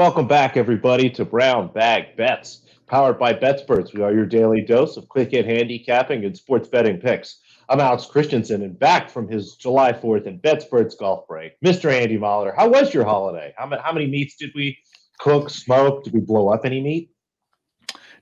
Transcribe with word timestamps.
Welcome 0.00 0.26
back, 0.26 0.56
everybody, 0.56 1.10
to 1.10 1.26
Brown 1.26 1.70
Bag 1.74 2.16
Bets, 2.16 2.62
powered 2.86 3.18
by 3.18 3.34
BetSperts. 3.34 3.92
We 3.92 4.00
are 4.00 4.14
your 4.14 4.24
daily 4.24 4.62
dose 4.62 4.96
of 4.96 5.10
quick 5.10 5.32
hit 5.32 5.44
handicapping 5.44 6.24
and 6.24 6.34
sports 6.34 6.70
betting 6.70 6.96
picks. 6.96 7.40
I'm 7.68 7.80
Alex 7.80 8.06
Christensen, 8.06 8.62
and 8.62 8.78
back 8.78 9.10
from 9.10 9.28
his 9.28 9.56
July 9.56 9.92
4th 9.92 10.26
and 10.26 10.40
BetSperts 10.40 10.96
golf 10.98 11.28
break, 11.28 11.60
Mr. 11.60 11.92
Andy 11.92 12.16
Molitor. 12.16 12.56
How 12.56 12.70
was 12.70 12.94
your 12.94 13.04
holiday? 13.04 13.52
How 13.58 13.66
many, 13.66 13.82
how 13.82 13.92
many 13.92 14.06
meats 14.06 14.36
did 14.36 14.52
we 14.54 14.78
cook, 15.18 15.50
smoke? 15.50 16.04
Did 16.04 16.14
we 16.14 16.20
blow 16.20 16.48
up 16.48 16.64
any 16.64 16.80
meat? 16.80 17.10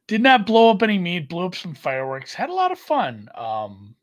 Did 0.09 0.21
not 0.21 0.47
blow 0.47 0.71
up 0.71 0.83
any 0.83 0.99
meat. 0.99 1.29
Blew 1.29 1.47
up 1.47 1.55
some 1.55 1.77
fireworks. 1.77 2.35
Had 2.35 2.51
a 2.51 2.55
lot 2.55 2.73
of 2.73 2.81
fun. 2.81 3.29
Um, 3.37 3.95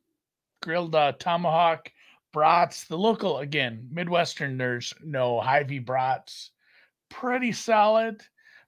grilled 0.61 0.95
uh, 0.95 1.11
tomahawk 1.19 1.91
brats. 2.31 2.85
The 2.85 2.97
local 2.97 3.39
again 3.39 3.89
Midwesterners 3.93 4.93
know 5.03 5.41
Hy-Vee 5.41 5.79
brats 5.79 6.51
pretty 7.19 7.51
solid, 7.51 8.21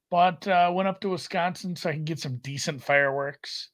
but 0.10 0.48
uh, 0.48 0.72
went 0.74 0.88
up 0.88 1.02
to 1.02 1.10
Wisconsin 1.10 1.76
so 1.76 1.90
I 1.90 1.94
can 1.94 2.06
get 2.06 2.20
some 2.20 2.38
decent 2.38 2.82
fireworks. 2.84 3.70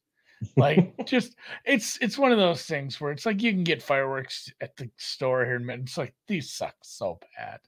Like 0.58 0.94
just 1.06 1.36
it's 1.66 1.98
it's 2.02 2.18
one 2.18 2.32
of 2.32 2.38
those 2.38 2.64
things 2.64 3.00
where 3.00 3.12
it's 3.12 3.26
like 3.26 3.42
you 3.42 3.52
can 3.52 3.64
get 3.64 3.84
fireworks 3.84 4.52
at 4.62 4.76
the 4.76 4.90
store 4.98 5.46
here 5.46 5.56
in 5.56 5.66
Midland. 5.66 5.88
It's 5.88 5.98
like 5.98 6.14
these 6.28 6.52
suck 6.52 6.76
so 6.84 7.20
bad. 7.38 7.60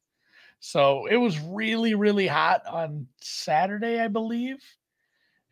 So 0.60 1.06
it 1.06 1.18
was 1.18 1.40
really, 1.40 1.94
really 1.94 2.28
hot 2.28 2.66
on 2.66 3.08
Saturday, 3.22 4.00
I 4.00 4.08
believe. 4.08 4.58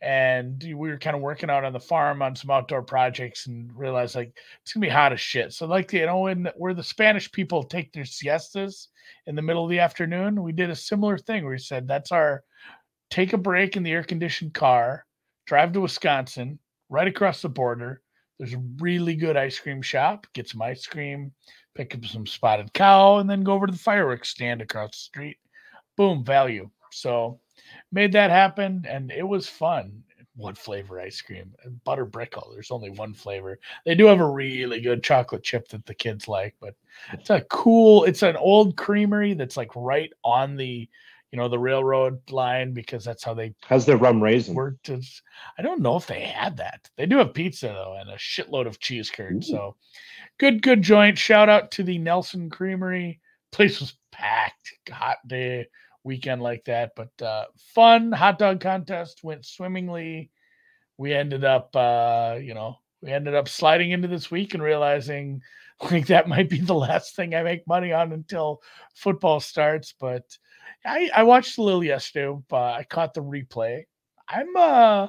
And 0.01 0.61
we 0.61 0.89
were 0.89 0.97
kind 0.97 1.15
of 1.15 1.21
working 1.21 1.49
out 1.49 1.63
on 1.63 1.71
the 1.71 1.79
farm 1.79 2.21
on 2.21 2.35
some 2.35 2.49
outdoor 2.49 2.81
projects 2.81 3.47
and 3.47 3.71
realized 3.77 4.15
like 4.15 4.37
it's 4.61 4.73
gonna 4.73 4.85
be 4.85 4.89
hot 4.89 5.13
as 5.13 5.21
shit. 5.21 5.53
So 5.53 5.65
like 5.67 5.93
you 5.93 6.05
know, 6.05 6.21
when 6.21 6.49
where 6.57 6.73
the 6.73 6.83
Spanish 6.83 7.31
people 7.31 7.63
take 7.63 7.93
their 7.93 8.05
siestas 8.05 8.89
in 9.25 9.35
the 9.35 9.41
middle 9.41 9.63
of 9.63 9.69
the 9.69 9.79
afternoon, 9.79 10.41
we 10.43 10.51
did 10.51 10.69
a 10.69 10.75
similar 10.75 11.17
thing 11.17 11.43
where 11.43 11.53
we 11.53 11.59
said 11.59 11.87
that's 11.87 12.11
our 12.11 12.43
take 13.09 13.33
a 13.33 13.37
break 13.37 13.77
in 13.77 13.83
the 13.83 13.91
air 13.91 14.03
conditioned 14.03 14.53
car, 14.53 15.05
drive 15.45 15.73
to 15.73 15.81
Wisconsin, 15.81 16.59
right 16.89 17.07
across 17.07 17.41
the 17.41 17.49
border. 17.49 18.01
There's 18.39 18.53
a 18.53 18.63
really 18.79 19.15
good 19.15 19.37
ice 19.37 19.59
cream 19.59 19.81
shop, 19.81 20.27
get 20.33 20.49
some 20.49 20.61
ice 20.61 20.85
cream, 20.85 21.31
pick 21.75 21.95
up 21.95 22.05
some 22.05 22.25
spotted 22.25 22.73
cow, 22.73 23.17
and 23.17 23.29
then 23.29 23.43
go 23.43 23.53
over 23.53 23.67
to 23.67 23.73
the 23.73 23.79
fireworks 23.79 24.29
stand 24.29 24.61
across 24.61 24.91
the 24.91 24.97
street. 24.97 25.37
Boom, 25.95 26.23
value. 26.23 26.69
So 26.91 27.39
made 27.91 28.13
that 28.13 28.29
happen 28.29 28.85
and 28.87 29.11
it 29.11 29.27
was 29.27 29.47
fun 29.47 30.03
what 30.35 30.57
flavor 30.57 30.99
ice 30.99 31.21
cream 31.21 31.53
uh, 31.65 31.69
butter 31.83 32.05
brickle 32.05 32.51
there's 32.53 32.71
only 32.71 32.89
one 32.89 33.13
flavor. 33.13 33.59
They 33.85 33.95
do 33.95 34.07
have 34.07 34.19
a 34.19 34.29
really 34.29 34.81
good 34.81 35.03
chocolate 35.03 35.43
chip 35.43 35.67
that 35.69 35.85
the 35.85 35.93
kids 35.93 36.27
like 36.27 36.55
but 36.59 36.75
it's 37.11 37.29
a 37.29 37.41
cool 37.49 38.03
it's 38.05 38.23
an 38.23 38.35
old 38.37 38.75
creamery 38.75 39.33
that's 39.33 39.57
like 39.57 39.75
right 39.75 40.11
on 40.23 40.55
the 40.55 40.89
you 41.31 41.37
know 41.37 41.49
the 41.49 41.59
railroad 41.59 42.19
line 42.31 42.73
because 42.73 43.03
that's 43.03 43.23
how 43.23 43.33
they 43.33 43.53
how's 43.63 43.85
their 43.85 43.97
rum 43.97 44.21
raisin? 44.21 44.53
worked 44.53 44.89
as, 44.89 45.21
i 45.57 45.61
don't 45.61 45.81
know 45.81 45.95
if 45.95 46.07
they 46.07 46.21
had 46.21 46.57
that. 46.57 46.89
They 46.95 47.05
do 47.05 47.17
have 47.17 47.33
pizza 47.33 47.67
though 47.67 47.97
and 47.99 48.09
a 48.09 48.15
shitload 48.15 48.67
of 48.67 48.79
cheese 48.79 49.09
curds 49.09 49.47
so 49.47 49.75
good 50.39 50.61
good 50.61 50.81
joint. 50.81 51.17
Shout 51.17 51.49
out 51.49 51.71
to 51.71 51.83
the 51.83 51.97
nelson 51.97 52.49
creamery. 52.49 53.19
Place 53.51 53.79
was 53.79 53.93
packed. 54.11 54.73
Hot 54.91 55.17
day 55.27 55.67
weekend 56.03 56.41
like 56.41 56.65
that. 56.65 56.91
But 56.95 57.21
uh, 57.21 57.45
fun 57.73 58.11
hot 58.11 58.39
dog 58.39 58.59
contest 58.59 59.23
went 59.23 59.45
swimmingly. 59.45 60.31
We 60.97 61.13
ended 61.13 61.43
up, 61.43 61.75
uh, 61.75 62.37
you 62.41 62.53
know, 62.53 62.77
we 63.01 63.11
ended 63.11 63.35
up 63.35 63.49
sliding 63.49 63.91
into 63.91 64.07
this 64.07 64.29
week 64.29 64.53
and 64.53 64.63
realizing 64.63 65.41
like 65.91 66.07
that 66.07 66.27
might 66.27 66.49
be 66.49 66.59
the 66.59 66.73
last 66.73 67.15
thing 67.15 67.35
I 67.35 67.43
make 67.43 67.67
money 67.67 67.91
on 67.91 68.13
until 68.13 68.61
football 68.95 69.39
starts. 69.39 69.93
But 69.99 70.23
I, 70.85 71.09
I 71.15 71.23
watched 71.23 71.57
a 71.57 71.63
little 71.63 71.83
yesterday. 71.83 72.37
Uh, 72.51 72.57
I 72.57 72.85
caught 72.89 73.13
the 73.13 73.23
replay. 73.23 73.83
I'm 74.29 74.55
uh 74.55 75.07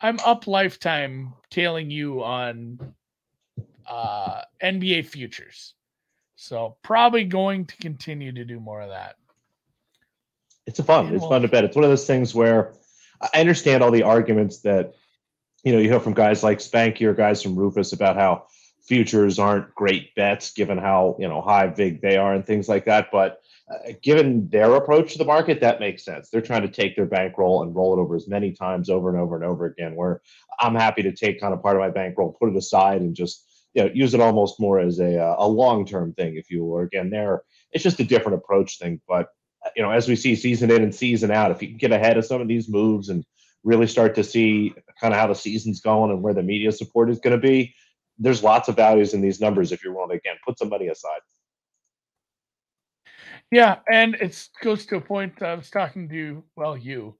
I'm 0.00 0.20
up 0.20 0.46
lifetime 0.46 1.34
tailing 1.50 1.90
you 1.90 2.22
on 2.22 2.94
uh 3.88 4.42
NBA 4.62 5.06
futures. 5.06 5.74
So 6.36 6.76
probably 6.82 7.24
going 7.24 7.64
to 7.66 7.76
continue 7.78 8.30
to 8.32 8.44
do 8.44 8.60
more 8.60 8.82
of 8.82 8.90
that 8.90 9.16
it's 10.66 10.78
a 10.78 10.84
fun. 10.84 11.14
It's 11.14 11.24
fun 11.24 11.42
to 11.42 11.48
bet. 11.48 11.64
It's 11.64 11.76
one 11.76 11.84
of 11.84 11.90
those 11.90 12.06
things 12.06 12.34
where 12.34 12.74
I 13.20 13.40
understand 13.40 13.82
all 13.82 13.90
the 13.90 14.02
arguments 14.02 14.60
that 14.62 14.94
you 15.62 15.72
know 15.72 15.78
you 15.78 15.88
hear 15.88 16.00
from 16.00 16.14
guys 16.14 16.42
like 16.42 16.58
Spanky 16.58 17.02
or 17.02 17.14
guys 17.14 17.42
from 17.42 17.56
Rufus 17.56 17.92
about 17.92 18.16
how 18.16 18.46
futures 18.86 19.38
aren't 19.38 19.74
great 19.74 20.14
bets 20.14 20.52
given 20.52 20.78
how 20.78 21.16
you 21.18 21.28
know 21.28 21.40
high 21.40 21.66
vig 21.68 22.00
they 22.00 22.16
are 22.16 22.34
and 22.34 22.44
things 22.44 22.68
like 22.68 22.84
that. 22.86 23.08
But 23.12 23.40
uh, 23.70 23.92
given 24.02 24.48
their 24.48 24.74
approach 24.74 25.12
to 25.12 25.18
the 25.18 25.24
market, 25.24 25.60
that 25.60 25.80
makes 25.80 26.04
sense. 26.04 26.30
They're 26.30 26.40
trying 26.40 26.62
to 26.62 26.68
take 26.68 26.94
their 26.94 27.06
bankroll 27.06 27.62
and 27.62 27.74
roll 27.74 27.96
it 27.96 28.00
over 28.00 28.14
as 28.14 28.28
many 28.28 28.52
times 28.52 28.90
over 28.90 29.08
and 29.08 29.18
over 29.18 29.36
and 29.36 29.44
over 29.44 29.66
again. 29.66 29.94
Where 29.94 30.20
I'm 30.60 30.74
happy 30.74 31.02
to 31.02 31.12
take 31.12 31.40
kind 31.40 31.54
of 31.54 31.62
part 31.62 31.76
of 31.76 31.80
my 31.80 31.90
bankroll, 31.90 32.36
put 32.38 32.50
it 32.50 32.56
aside, 32.56 33.00
and 33.00 33.14
just 33.14 33.44
you 33.72 33.84
know 33.84 33.90
use 33.94 34.14
it 34.14 34.20
almost 34.20 34.58
more 34.58 34.80
as 34.80 34.98
a 34.98 35.20
uh, 35.20 35.36
a 35.38 35.48
long 35.48 35.86
term 35.86 36.12
thing, 36.12 36.36
if 36.36 36.50
you 36.50 36.64
will. 36.64 36.80
Again, 36.80 37.10
there 37.10 37.42
it's 37.72 37.84
just 37.84 38.00
a 38.00 38.04
different 38.04 38.38
approach 38.38 38.78
thing, 38.78 39.00
but 39.06 39.28
you 39.74 39.82
know, 39.82 39.90
as 39.90 40.08
we 40.08 40.16
see 40.16 40.36
season 40.36 40.70
in 40.70 40.82
and 40.82 40.94
season 40.94 41.30
out, 41.30 41.50
if 41.50 41.62
you 41.62 41.68
can 41.68 41.76
get 41.78 41.92
ahead 41.92 42.16
of 42.16 42.24
some 42.24 42.40
of 42.40 42.48
these 42.48 42.68
moves 42.68 43.08
and 43.08 43.24
really 43.64 43.86
start 43.86 44.14
to 44.14 44.24
see 44.24 44.74
kind 45.00 45.12
of 45.12 45.20
how 45.20 45.26
the 45.26 45.34
season's 45.34 45.80
going 45.80 46.10
and 46.10 46.22
where 46.22 46.34
the 46.34 46.42
media 46.42 46.70
support 46.70 47.10
is 47.10 47.18
going 47.18 47.38
to 47.38 47.46
be, 47.46 47.74
there's 48.18 48.42
lots 48.42 48.68
of 48.68 48.76
values 48.76 49.14
in 49.14 49.20
these 49.20 49.40
numbers 49.40 49.72
if 49.72 49.82
you're 49.82 49.92
willing 49.94 50.10
to 50.10 50.16
again 50.16 50.36
put 50.44 50.58
some 50.58 50.68
money 50.68 50.88
aside. 50.88 51.20
Yeah, 53.50 53.76
and 53.90 54.14
it 54.16 54.48
goes 54.62 54.86
to 54.86 54.96
a 54.96 55.00
point. 55.00 55.40
I 55.42 55.54
was 55.54 55.70
talking 55.70 56.08
to 56.08 56.42
well, 56.56 56.76
you 56.76 57.16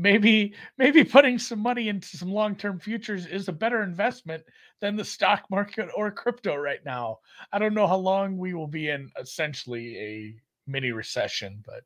maybe 0.00 0.54
maybe 0.78 1.04
putting 1.04 1.38
some 1.38 1.60
money 1.60 1.88
into 1.88 2.16
some 2.16 2.32
long-term 2.32 2.80
futures 2.80 3.26
is 3.26 3.48
a 3.48 3.52
better 3.52 3.82
investment 3.82 4.42
than 4.80 4.96
the 4.96 5.04
stock 5.04 5.44
market 5.50 5.88
or 5.94 6.10
crypto 6.10 6.56
right 6.56 6.80
now. 6.84 7.18
I 7.52 7.58
don't 7.58 7.74
know 7.74 7.86
how 7.86 7.96
long 7.96 8.38
we 8.38 8.54
will 8.54 8.66
be 8.66 8.88
in 8.88 9.10
essentially 9.20 9.98
a 9.98 10.34
mini 10.70 10.92
recession, 10.92 11.64
but 11.66 11.82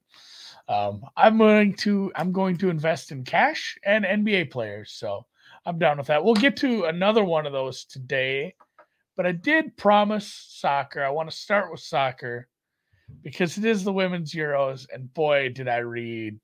um, 0.72 1.02
I'm 1.16 1.38
going 1.38 1.74
to 1.74 2.12
I'm 2.14 2.32
going 2.32 2.56
to 2.58 2.70
invest 2.70 3.12
in 3.12 3.24
cash 3.24 3.78
and 3.84 4.04
NBA 4.04 4.50
players. 4.50 4.92
So 4.92 5.26
I'm 5.66 5.78
down 5.78 5.98
with 5.98 6.06
that. 6.08 6.24
We'll 6.24 6.34
get 6.34 6.56
to 6.58 6.84
another 6.84 7.24
one 7.24 7.46
of 7.46 7.52
those 7.52 7.84
today, 7.84 8.54
but 9.16 9.26
I 9.26 9.32
did 9.32 9.76
promise 9.76 10.26
soccer. 10.48 11.02
I 11.02 11.10
want 11.10 11.30
to 11.30 11.36
start 11.36 11.70
with 11.70 11.80
soccer 11.80 12.48
because 13.22 13.58
it 13.58 13.64
is 13.64 13.84
the 13.84 13.92
women's 13.92 14.32
Euros, 14.32 14.86
and 14.92 15.12
boy, 15.12 15.50
did 15.50 15.68
I 15.68 15.78
read 15.78 16.38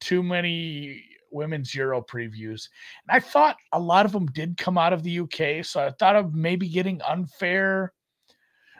too 0.00 0.22
many 0.22 1.04
women's 1.30 1.74
Euro 1.74 2.02
previews. 2.02 2.68
And 3.08 3.16
I 3.16 3.20
thought 3.20 3.56
a 3.72 3.80
lot 3.80 4.04
of 4.06 4.12
them 4.12 4.26
did 4.26 4.56
come 4.56 4.76
out 4.78 4.92
of 4.92 5.02
the 5.02 5.20
UK, 5.20 5.64
so 5.64 5.84
I 5.84 5.90
thought 5.90 6.16
of 6.16 6.34
maybe 6.34 6.68
getting 6.68 7.00
unfair 7.02 7.92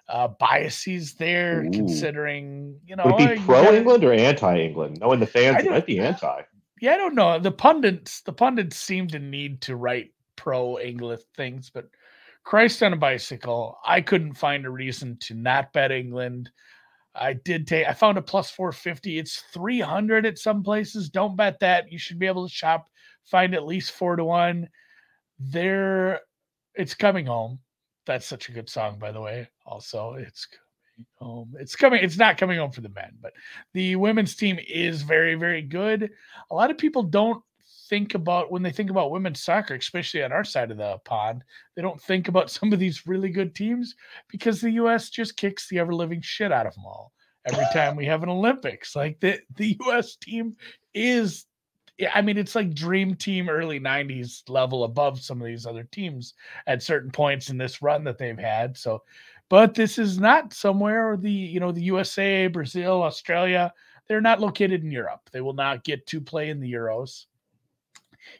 uh, 0.08 0.28
biases 0.28 1.14
there, 1.14 1.64
Ooh. 1.64 1.70
considering 1.70 2.78
you 2.86 2.96
know. 2.96 3.04
Would 3.06 3.20
it 3.20 3.38
be 3.38 3.44
pro 3.44 3.72
England 3.72 4.04
or 4.04 4.12
anti 4.12 4.58
England? 4.58 4.98
Knowing 5.00 5.20
the 5.20 5.26
fans 5.26 5.64
might 5.64 5.86
be 5.86 5.98
anti. 5.98 6.42
Yeah, 6.80 6.94
I 6.94 6.96
don't 6.96 7.14
know. 7.14 7.38
The 7.38 7.52
pundits, 7.52 8.22
the 8.22 8.32
pundits 8.32 8.76
seem 8.76 9.06
to 9.08 9.18
need 9.18 9.60
to 9.62 9.76
write 9.76 10.12
pro 10.36 10.80
England 10.80 11.22
things, 11.36 11.70
but 11.72 11.88
Christ 12.44 12.82
on 12.82 12.92
a 12.92 12.96
bicycle, 12.96 13.78
I 13.86 14.00
couldn't 14.00 14.34
find 14.34 14.66
a 14.66 14.70
reason 14.70 15.16
to 15.20 15.34
not 15.34 15.72
bet 15.72 15.92
England. 15.92 16.50
I 17.14 17.34
did 17.34 17.66
take. 17.66 17.86
I 17.86 17.92
found 17.92 18.18
a 18.18 18.22
plus 18.22 18.50
four 18.50 18.72
fifty. 18.72 19.18
It's 19.18 19.44
three 19.52 19.80
hundred 19.80 20.26
at 20.26 20.38
some 20.38 20.62
places. 20.62 21.08
Don't 21.08 21.36
bet 21.36 21.60
that. 21.60 21.92
You 21.92 21.98
should 21.98 22.18
be 22.18 22.26
able 22.26 22.48
to 22.48 22.52
shop, 22.52 22.88
find 23.24 23.54
at 23.54 23.66
least 23.66 23.92
four 23.92 24.16
to 24.16 24.24
one. 24.24 24.68
There, 25.38 26.20
it's 26.74 26.94
coming 26.94 27.26
home. 27.26 27.60
That's 28.06 28.26
such 28.26 28.48
a 28.48 28.52
good 28.52 28.68
song, 28.68 28.98
by 28.98 29.12
the 29.12 29.20
way. 29.20 29.48
Also, 29.66 30.14
it's 30.14 30.46
coming 30.46 31.06
home. 31.16 31.54
It's 31.58 31.76
coming. 31.76 32.02
It's 32.02 32.18
not 32.18 32.38
coming 32.38 32.58
home 32.58 32.72
for 32.72 32.80
the 32.80 32.88
men, 32.88 33.12
but 33.20 33.32
the 33.74 33.96
women's 33.96 34.34
team 34.34 34.58
is 34.68 35.02
very, 35.02 35.34
very 35.34 35.62
good. 35.62 36.10
A 36.50 36.54
lot 36.54 36.70
of 36.70 36.78
people 36.78 37.02
don't 37.02 37.42
think 37.88 38.14
about 38.14 38.50
when 38.50 38.62
they 38.62 38.72
think 38.72 38.90
about 38.90 39.10
women's 39.10 39.42
soccer, 39.42 39.74
especially 39.74 40.22
on 40.22 40.32
our 40.32 40.44
side 40.44 40.70
of 40.70 40.78
the 40.78 40.98
pond, 41.04 41.44
they 41.76 41.82
don't 41.82 42.00
think 42.00 42.28
about 42.28 42.50
some 42.58 42.72
of 42.72 42.78
these 42.78 43.06
really 43.06 43.28
good 43.28 43.54
teams 43.54 43.94
because 44.28 44.60
the 44.60 44.70
U.S. 44.72 45.10
just 45.10 45.36
kicks 45.36 45.68
the 45.68 45.78
ever 45.78 45.94
living 45.94 46.20
shit 46.22 46.52
out 46.52 46.66
of 46.66 46.74
them 46.74 46.86
all 46.86 47.12
every 47.46 47.66
time 47.72 47.96
we 47.96 48.06
have 48.06 48.22
an 48.22 48.28
Olympics. 48.28 48.94
Like 48.96 49.20
the 49.20 49.40
the 49.56 49.76
U.S. 49.86 50.16
team 50.16 50.56
is 50.94 51.46
I 52.14 52.22
mean, 52.22 52.38
it's 52.38 52.54
like 52.54 52.74
dream 52.74 53.14
team 53.14 53.48
early 53.48 53.78
90s 53.78 54.48
level 54.48 54.84
above 54.84 55.20
some 55.20 55.40
of 55.40 55.46
these 55.46 55.66
other 55.66 55.84
teams 55.84 56.34
at 56.66 56.82
certain 56.82 57.10
points 57.10 57.50
in 57.50 57.58
this 57.58 57.82
run 57.82 58.04
that 58.04 58.18
they've 58.18 58.38
had. 58.38 58.76
So, 58.76 59.02
but 59.48 59.74
this 59.74 59.98
is 59.98 60.18
not 60.18 60.54
somewhere 60.54 61.16
the, 61.16 61.30
you 61.30 61.60
know, 61.60 61.72
the 61.72 61.82
USA, 61.82 62.46
Brazil, 62.46 63.02
Australia, 63.02 63.72
they're 64.08 64.20
not 64.20 64.40
located 64.40 64.82
in 64.82 64.90
Europe. 64.90 65.20
They 65.30 65.40
will 65.40 65.52
not 65.52 65.84
get 65.84 66.06
to 66.08 66.20
play 66.20 66.50
in 66.50 66.60
the 66.60 66.72
Euros. 66.72 67.26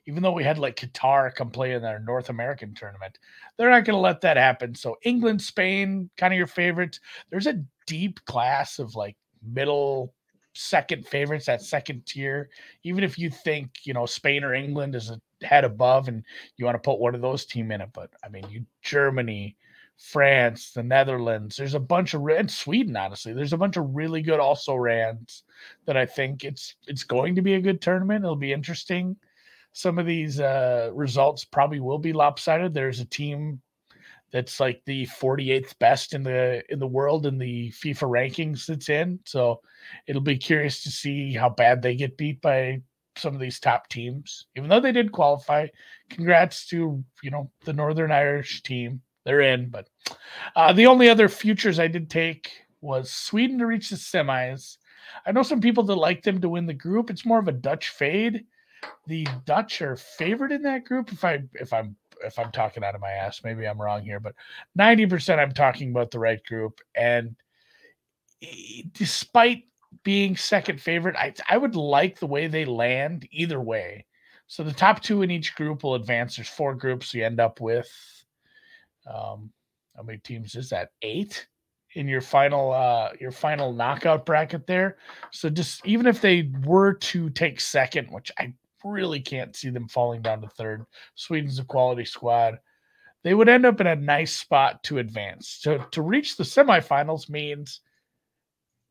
Even 0.07 0.23
though 0.23 0.33
we 0.33 0.45
had 0.45 0.59
like 0.59 0.77
Qatar 0.77 1.35
come 1.35 1.51
play 1.51 1.73
in 1.73 1.83
their 1.83 1.99
North 1.99 2.31
American 2.31 2.73
tournament, 2.75 3.19
they're 3.57 3.71
not 3.71 3.85
going 3.85 3.97
to 3.97 4.01
let 4.01 4.21
that 4.23 4.37
happen. 4.37 4.75
So, 4.75 4.97
England, 5.03 5.43
Spain, 5.43 6.09
kind 6.17 6.33
of 6.33 6.39
your 6.39 6.47
favorites. 6.47 7.01
There's 7.31 7.49
a 7.49 7.63
deep 7.87 8.25
class 8.25 8.79
of 8.79 8.95
like 8.95 9.17
middle 9.43 10.15
second 10.55 11.07
favorites, 11.07 11.47
that 11.47 11.63
second 11.63 12.07
tier. 12.07 12.51
Even 12.83 13.05
if 13.05 13.19
you 13.19 13.31
think 13.31 13.71
you 13.85 13.95
know 13.95 14.07
Spain 14.07 14.45
or 14.45 14.55
England 14.55 14.95
is 14.95 15.11
a 15.11 15.21
head 15.45 15.65
above, 15.65 16.09
and 16.09 16.25
you 16.57 16.65
want 16.65 16.75
to 16.75 16.91
put 16.91 17.01
one 17.01 17.15
of 17.15 17.21
those 17.21 17.45
team 17.45 17.71
in 17.73 17.81
it, 17.81 17.91
but 17.93 18.11
I 18.25 18.29
mean, 18.29 18.45
you 18.51 18.65
Germany, 18.83 19.57
France, 19.97 20.73
the 20.73 20.83
Netherlands. 20.83 21.57
There's 21.57 21.75
a 21.75 21.81
bunch 21.81 22.15
of 22.15 22.27
and 22.29 22.51
Sweden. 22.51 22.97
Honestly, 22.97 23.33
there's 23.33 23.53
a 23.53 23.59
bunch 23.59 23.77
of 23.77 23.95
really 23.95 24.23
good 24.23 24.41
also 24.41 24.75
rans 24.75 25.45
that 25.87 25.97
I 25.97 26.07
think 26.07 26.45
it's 26.45 26.75
it's 26.87 27.05
going 27.05 27.35
to 27.37 27.43
be 27.43 27.55
a 27.55 27.61
good 27.61 27.81
tournament. 27.81 28.25
It'll 28.25 28.37
be 28.37 28.53
interesting. 28.53 29.17
Some 29.73 29.99
of 29.99 30.07
these 30.07 30.39
uh, 30.39 30.91
results 30.93 31.45
probably 31.45 31.81
will 31.81 31.99
be 31.99 32.13
lopsided. 32.13 32.75
There's 32.75 33.01
a 33.01 33.07
team 33.07 33.63
that's 34.33 34.61
like 34.61 34.83
the 34.87 35.07
48th 35.07 35.79
best 35.79 36.15
in 36.15 36.23
the 36.23 36.63
in 36.71 36.79
the 36.79 36.87
world 36.87 37.27
in 37.27 37.39
the 37.39 37.71
FIFA 37.71 38.09
rankings 38.09 38.67
that's 38.67 38.89
in. 38.89 39.21
So 39.27 39.61
it'll 40.07 40.23
be 40.23 40.39
curious 40.39 40.83
to 40.83 40.91
see 40.91 41.35
how 41.35 41.51
bad 41.51 41.83
they 41.83 41.95
get 41.95 42.17
beat 42.17 42.41
by 42.41 42.81
some 43.17 43.35
of 43.35 43.41
these 43.41 43.61
top 43.61 43.89
teams. 43.89 44.47
Even 44.57 44.71
though 44.71 44.81
they 44.81 44.93
did 44.93 45.13
qualify, 45.13 45.67
congrats 46.09 46.67
to 46.69 47.05
you 47.23 47.31
know 47.31 47.51
the 47.65 47.75
Northern 47.75 48.11
Irish 48.11 48.63
team. 48.63 49.03
They're 49.25 49.43
in, 49.43 49.69
but 49.69 49.89
uh, 50.57 50.73
the 50.73 50.87
only 50.87 51.09
other 51.09 51.29
futures 51.29 51.79
I 51.79 51.87
did 51.87 52.11
take 52.11 52.51
was 52.81 53.13
Sweden 53.13 53.59
to 53.59 53.67
reach 53.67 53.91
the 53.91 53.97
semis. 53.97 54.79
I 55.25 55.31
know 55.31 55.45
some 55.45 55.61
people 55.61 55.85
that 55.85 55.95
like 55.95 56.23
them 56.25 56.41
to 56.41 56.49
win 56.49 56.67
the 56.67 56.75
group. 56.75 57.09
It's 57.09 57.25
more 57.25 57.39
of 57.39 57.47
a 57.47 57.53
Dutch 57.53 57.91
fade. 57.91 58.47
The 59.07 59.27
Dutch 59.45 59.81
are 59.81 59.95
favored 59.95 60.51
in 60.51 60.63
that 60.63 60.85
group. 60.85 61.13
If 61.13 61.25
I 61.25 61.43
if 61.55 61.73
I'm 61.73 61.97
if 62.25 62.39
I'm 62.39 62.53
talking 62.53 62.85
out 62.85 62.95
of 62.95 63.01
my 63.01 63.11
ass. 63.11 63.43
Maybe 63.45 63.67
I'm 63.67 63.81
wrong 63.81 64.03
here, 64.03 64.21
but 64.21 64.35
90% 64.79 65.39
I'm 65.39 65.53
talking 65.53 65.91
about 65.91 66.11
the 66.11 66.19
right 66.19 66.43
group. 66.45 66.81
And 66.95 67.37
despite 68.93 69.65
being 70.03 70.37
second 70.37 70.81
favorite, 70.81 71.17
I, 71.17 71.35
I 71.49 71.59
would 71.59 71.77
like 71.77 72.19
the 72.19 72.27
way 72.27 72.47
they 72.47 72.65
land 72.65 73.29
either 73.31 73.61
way. 73.61 74.07
So 74.47 74.63
the 74.63 74.73
top 74.73 75.01
two 75.03 75.23
in 75.23 75.31
each 75.31 75.55
group 75.55 75.83
will 75.83 75.95
advance. 75.95 76.37
There's 76.37 76.49
four 76.49 76.75
groups. 76.75 77.15
You 77.15 77.25
end 77.25 77.41
up 77.41 77.61
with 77.61 77.91
um, 79.07 79.51
how 79.97 80.03
many 80.03 80.19
teams 80.19 80.55
is 80.55 80.71
that? 80.71 80.91
Eight 81.03 81.47
in 81.95 82.09
your 82.09 82.21
final 82.21 82.73
uh 82.73 83.11
your 83.21 83.31
final 83.31 83.73
knockout 83.73 84.25
bracket 84.25 84.67
there. 84.67 84.97
So 85.31 85.51
just 85.51 85.85
even 85.87 86.07
if 86.07 86.21
they 86.21 86.51
were 86.65 86.95
to 86.95 87.31
take 87.31 87.61
second, 87.61 88.09
which 88.11 88.31
I 88.39 88.55
really 88.85 89.21
can't 89.21 89.57
see 89.57 89.71
them 89.71 89.89
falling 89.89 90.23
down 90.23 90.41
to 90.43 90.49
third. 90.49 90.85
Sweden's 91.15 91.59
a 91.59 91.65
quality 91.65 92.05
squad. 92.05 92.59
They 93.25 93.35
would 93.35 93.49
end 93.49 93.67
up 93.67 93.81
in 93.81 93.87
a 93.87 93.97
nice 93.97 94.37
spot 94.37 94.83
to 94.85 94.99
advance. 94.99 95.59
So 95.61 95.79
to 95.93 96.03
reach 96.03 96.37
the 96.37 96.45
semifinals 96.45 97.31
means 97.31 97.81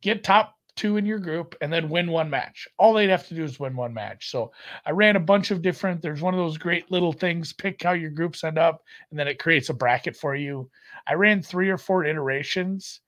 get 0.02 0.24
top 0.24 0.56
two 0.76 0.98
in 0.98 1.06
your 1.06 1.20
group 1.20 1.56
and 1.62 1.72
then 1.72 1.90
win 1.90 2.10
one 2.10 2.30
match. 2.30 2.68
All 2.78 2.94
they'd 2.94 3.10
have 3.10 3.28
to 3.28 3.36
do 3.36 3.44
is 3.44 3.60
win 3.60 3.76
one 3.76 3.94
match. 3.94 4.32
So 4.32 4.52
I 4.86 4.92
ran 4.92 5.16
a 5.16 5.20
bunch 5.20 5.52
of 5.52 5.62
different, 5.62 6.02
there's 6.02 6.22
one 6.22 6.34
of 6.34 6.40
those 6.40 6.58
great 6.58 6.90
little 6.90 7.12
things, 7.12 7.54
pick 7.54 7.84
how 7.84 7.92
your 7.92 8.10
groups 8.10 8.44
end 8.44 8.58
up, 8.58 8.82
and 9.10 9.20
then 9.20 9.28
it 9.28 9.40
creates 9.40 9.70
a 9.70 9.74
bracket 9.74 10.16
for 10.16 10.34
you. 10.34 10.70
I 11.06 11.16
ran 11.16 11.42
three 11.42 11.70
or 11.70 11.78
four 11.78 12.06
iterations, 12.06 13.02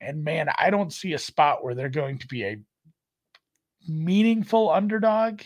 and 0.00 0.24
man, 0.24 0.48
I 0.56 0.70
don't 0.70 0.92
see 0.92 1.14
a 1.14 1.18
spot 1.18 1.64
where 1.64 1.74
they're 1.74 1.88
going 1.88 2.18
to 2.18 2.28
be 2.28 2.44
a 2.44 2.60
meaningful 3.88 4.70
underdog 4.70 5.40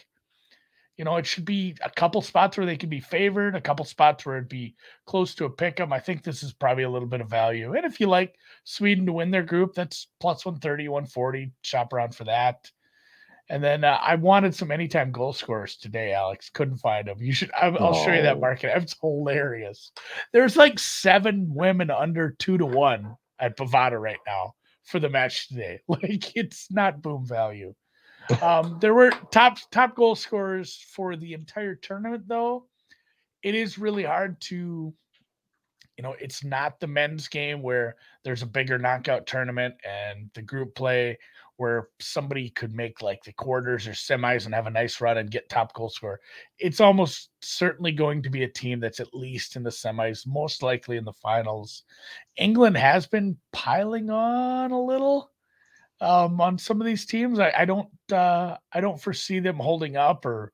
you 0.96 1.05
know, 1.05 1.17
it 1.17 1.26
should 1.26 1.44
be 1.44 1.76
a 1.82 1.91
couple 1.91 2.23
spots 2.23 2.56
where 2.56 2.67
they 2.67 2.76
could 2.76 2.91
be 2.91 3.00
favored, 3.00 3.56
a 3.56 3.61
couple 3.61 3.85
spots 3.85 4.25
where 4.25 4.37
it'd 4.37 4.49
be 4.49 4.75
close 5.06 5.35
to 5.35 5.44
a 5.44 5.50
pick 5.50 5.81
'em. 5.81 5.93
I 5.93 5.99
think 5.99 6.23
this 6.23 6.43
is 6.43 6.52
probably 6.52 6.85
a 6.85 6.91
little 6.91 7.08
bit 7.08 7.20
of 7.20 7.29
value. 7.29 7.75
And 7.75 7.85
if 7.85 7.99
you 7.99 8.06
like 8.06 8.37
Sweden 8.64 9.06
to 9.06 9.12
win 9.12 9.31
their 9.31 9.43
group, 9.43 9.75
that's 9.75 10.08
plus 10.20 10.44
130, 10.44 10.88
140. 10.88 11.52
Shop 11.62 11.93
around 11.93 12.14
for 12.14 12.25
that. 12.25 12.70
And 13.50 13.62
then 13.62 13.85
uh, 13.85 13.99
I 14.00 14.14
wanted 14.14 14.55
some 14.55 14.70
anytime 14.70 15.12
goal 15.12 15.32
scorers 15.32 15.76
today, 15.76 16.12
Alex. 16.14 16.49
Couldn't 16.49 16.79
find 16.79 17.08
them. 17.08 17.19
You 17.20 17.32
should. 17.32 17.50
I, 17.52 17.69
will 17.69 17.79
oh. 17.81 18.05
show 18.05 18.12
you 18.12 18.23
that 18.23 18.41
market. 18.41 18.73
It's 18.76 18.96
hilarious. 19.00 19.93
There's 20.32 20.56
like 20.56 20.79
seven 20.79 21.52
women 21.52 21.91
under 21.91 22.31
two 22.38 22.56
to 22.56 22.67
one 22.67 23.17
at 23.38 23.56
Bovada 23.56 24.00
right 24.00 24.19
now 24.26 24.55
for 24.85 24.99
the 24.99 25.11
match 25.11 25.49
today. 25.49 25.81
Like 25.88 26.35
it's 26.37 26.70
not 26.70 27.02
boom 27.02 27.26
value. 27.26 27.75
Um, 28.42 28.78
there 28.80 28.94
were 28.94 29.10
top 29.30 29.58
top 29.70 29.94
goal 29.94 30.14
scorers 30.14 30.84
for 30.90 31.16
the 31.16 31.34
entire 31.34 31.74
tournament, 31.74 32.24
though. 32.26 32.66
It 33.42 33.54
is 33.54 33.78
really 33.78 34.04
hard 34.04 34.40
to, 34.42 34.94
you 35.96 36.02
know, 36.02 36.14
it's 36.18 36.42
not 36.42 36.80
the 36.80 36.86
men's 36.86 37.28
game 37.28 37.62
where 37.62 37.96
there's 38.24 38.42
a 38.42 38.46
bigger 38.46 38.78
knockout 38.78 39.26
tournament 39.26 39.74
and 39.86 40.30
the 40.34 40.42
group 40.42 40.74
play 40.74 41.18
where 41.56 41.88
somebody 42.00 42.50
could 42.50 42.74
make 42.74 43.00
like 43.00 43.22
the 43.22 43.32
quarters 43.32 43.86
or 43.86 43.92
semis 43.92 44.44
and 44.44 44.54
have 44.54 44.66
a 44.66 44.70
nice 44.70 45.00
run 45.00 45.18
and 45.18 45.30
get 45.30 45.48
top 45.48 45.72
goal 45.74 45.88
scorer. 45.88 46.20
It's 46.58 46.80
almost 46.80 47.30
certainly 47.42 47.92
going 47.92 48.22
to 48.22 48.30
be 48.30 48.42
a 48.42 48.48
team 48.48 48.80
that's 48.80 48.98
at 48.98 49.14
least 49.14 49.54
in 49.54 49.62
the 49.62 49.70
semis, 49.70 50.26
most 50.26 50.62
likely 50.62 50.96
in 50.96 51.04
the 51.04 51.12
finals. 51.12 51.84
England 52.36 52.76
has 52.76 53.06
been 53.06 53.36
piling 53.52 54.10
on 54.10 54.72
a 54.72 54.82
little 54.82 55.30
um, 56.04 56.40
on 56.40 56.58
some 56.58 56.80
of 56.80 56.86
these 56.86 57.06
teams. 57.06 57.38
I, 57.38 57.52
I 57.58 57.64
don't 57.64 57.88
uh, 58.12 58.56
I 58.72 58.80
don't 58.80 59.00
foresee 59.00 59.40
them 59.40 59.56
holding 59.56 59.96
up 59.96 60.26
or 60.26 60.52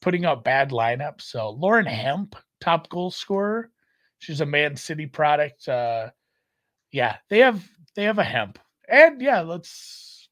putting 0.00 0.24
out 0.24 0.44
bad 0.44 0.70
lineups. 0.70 1.22
So 1.22 1.50
Lauren 1.50 1.86
Hemp, 1.86 2.36
top 2.60 2.88
goal 2.88 3.10
scorer. 3.10 3.70
She's 4.18 4.40
a 4.40 4.46
Man 4.46 4.76
City 4.76 5.06
product. 5.06 5.68
Uh, 5.68 6.10
yeah, 6.90 7.16
they 7.28 7.40
have 7.40 7.62
they 7.94 8.04
have 8.04 8.18
a 8.18 8.24
hemp. 8.24 8.58
And 8.88 9.20
yeah, 9.20 9.40
let's 9.40 10.28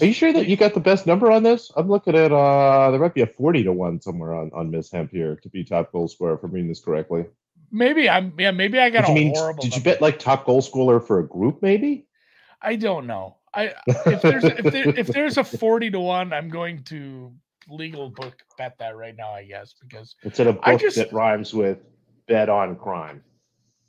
Are 0.00 0.06
you 0.06 0.12
sure 0.12 0.32
that 0.32 0.48
you 0.48 0.56
got 0.56 0.74
the 0.74 0.80
best 0.80 1.06
number 1.06 1.30
on 1.30 1.42
this? 1.42 1.70
I'm 1.76 1.88
looking 1.88 2.16
at 2.16 2.32
uh 2.32 2.90
there 2.90 3.00
might 3.00 3.14
be 3.14 3.22
a 3.22 3.26
40 3.26 3.64
to 3.64 3.72
1 3.72 4.00
somewhere 4.00 4.34
on, 4.34 4.50
on 4.52 4.70
Miss 4.70 4.90
Hemp 4.90 5.12
here 5.12 5.36
to 5.36 5.48
be 5.48 5.62
top 5.62 5.92
goal 5.92 6.08
scorer 6.08 6.34
if 6.34 6.42
I'm 6.42 6.50
reading 6.50 6.68
this 6.68 6.80
correctly. 6.80 7.26
Maybe 7.70 8.08
I'm 8.08 8.32
yeah, 8.38 8.50
maybe 8.50 8.78
I 8.78 8.90
got 8.90 9.06
did 9.06 9.12
a 9.12 9.14
mean, 9.14 9.34
horrible. 9.34 9.62
Did 9.62 9.72
number. 9.72 9.88
you 9.88 9.92
bet 9.92 10.02
like 10.02 10.18
top 10.18 10.44
goal 10.44 10.62
scorer 10.62 11.00
for 11.00 11.20
a 11.20 11.28
group 11.28 11.62
maybe? 11.62 12.06
I 12.60 12.76
don't 12.76 13.06
know. 13.06 13.36
I 13.54 13.74
if 13.86 14.22
there's 14.22 14.44
if, 14.44 14.64
there, 14.72 14.88
if 14.88 15.06
there's 15.08 15.38
a 15.38 15.44
forty 15.44 15.90
to 15.90 16.00
one, 16.00 16.32
I'm 16.32 16.48
going 16.48 16.82
to 16.84 17.32
legal 17.68 18.10
book 18.10 18.34
bet 18.58 18.76
that 18.78 18.96
right 18.96 19.14
now. 19.16 19.32
I 19.32 19.44
guess 19.44 19.74
because 19.80 20.16
it's 20.22 20.40
in 20.40 20.48
a 20.48 20.52
book 20.52 20.80
just, 20.80 20.96
that 20.96 21.12
rhymes 21.12 21.52
with 21.52 21.78
bet 22.28 22.48
on 22.48 22.76
crime. 22.76 23.22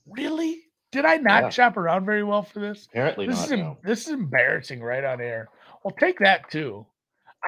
Really? 0.07 0.61
Did 0.91 1.05
I 1.05 1.17
not 1.17 1.43
yeah. 1.43 1.49
shop 1.49 1.77
around 1.77 2.05
very 2.05 2.23
well 2.23 2.43
for 2.43 2.59
this? 2.59 2.85
Apparently 2.91 3.27
this 3.27 3.37
not. 3.37 3.45
Is, 3.45 3.51
no. 3.51 3.77
This 3.83 4.07
is 4.07 4.13
embarrassing 4.13 4.81
right 4.81 5.03
on 5.03 5.21
air. 5.21 5.49
Well, 5.83 5.95
take 5.99 6.19
that 6.19 6.49
too. 6.51 6.85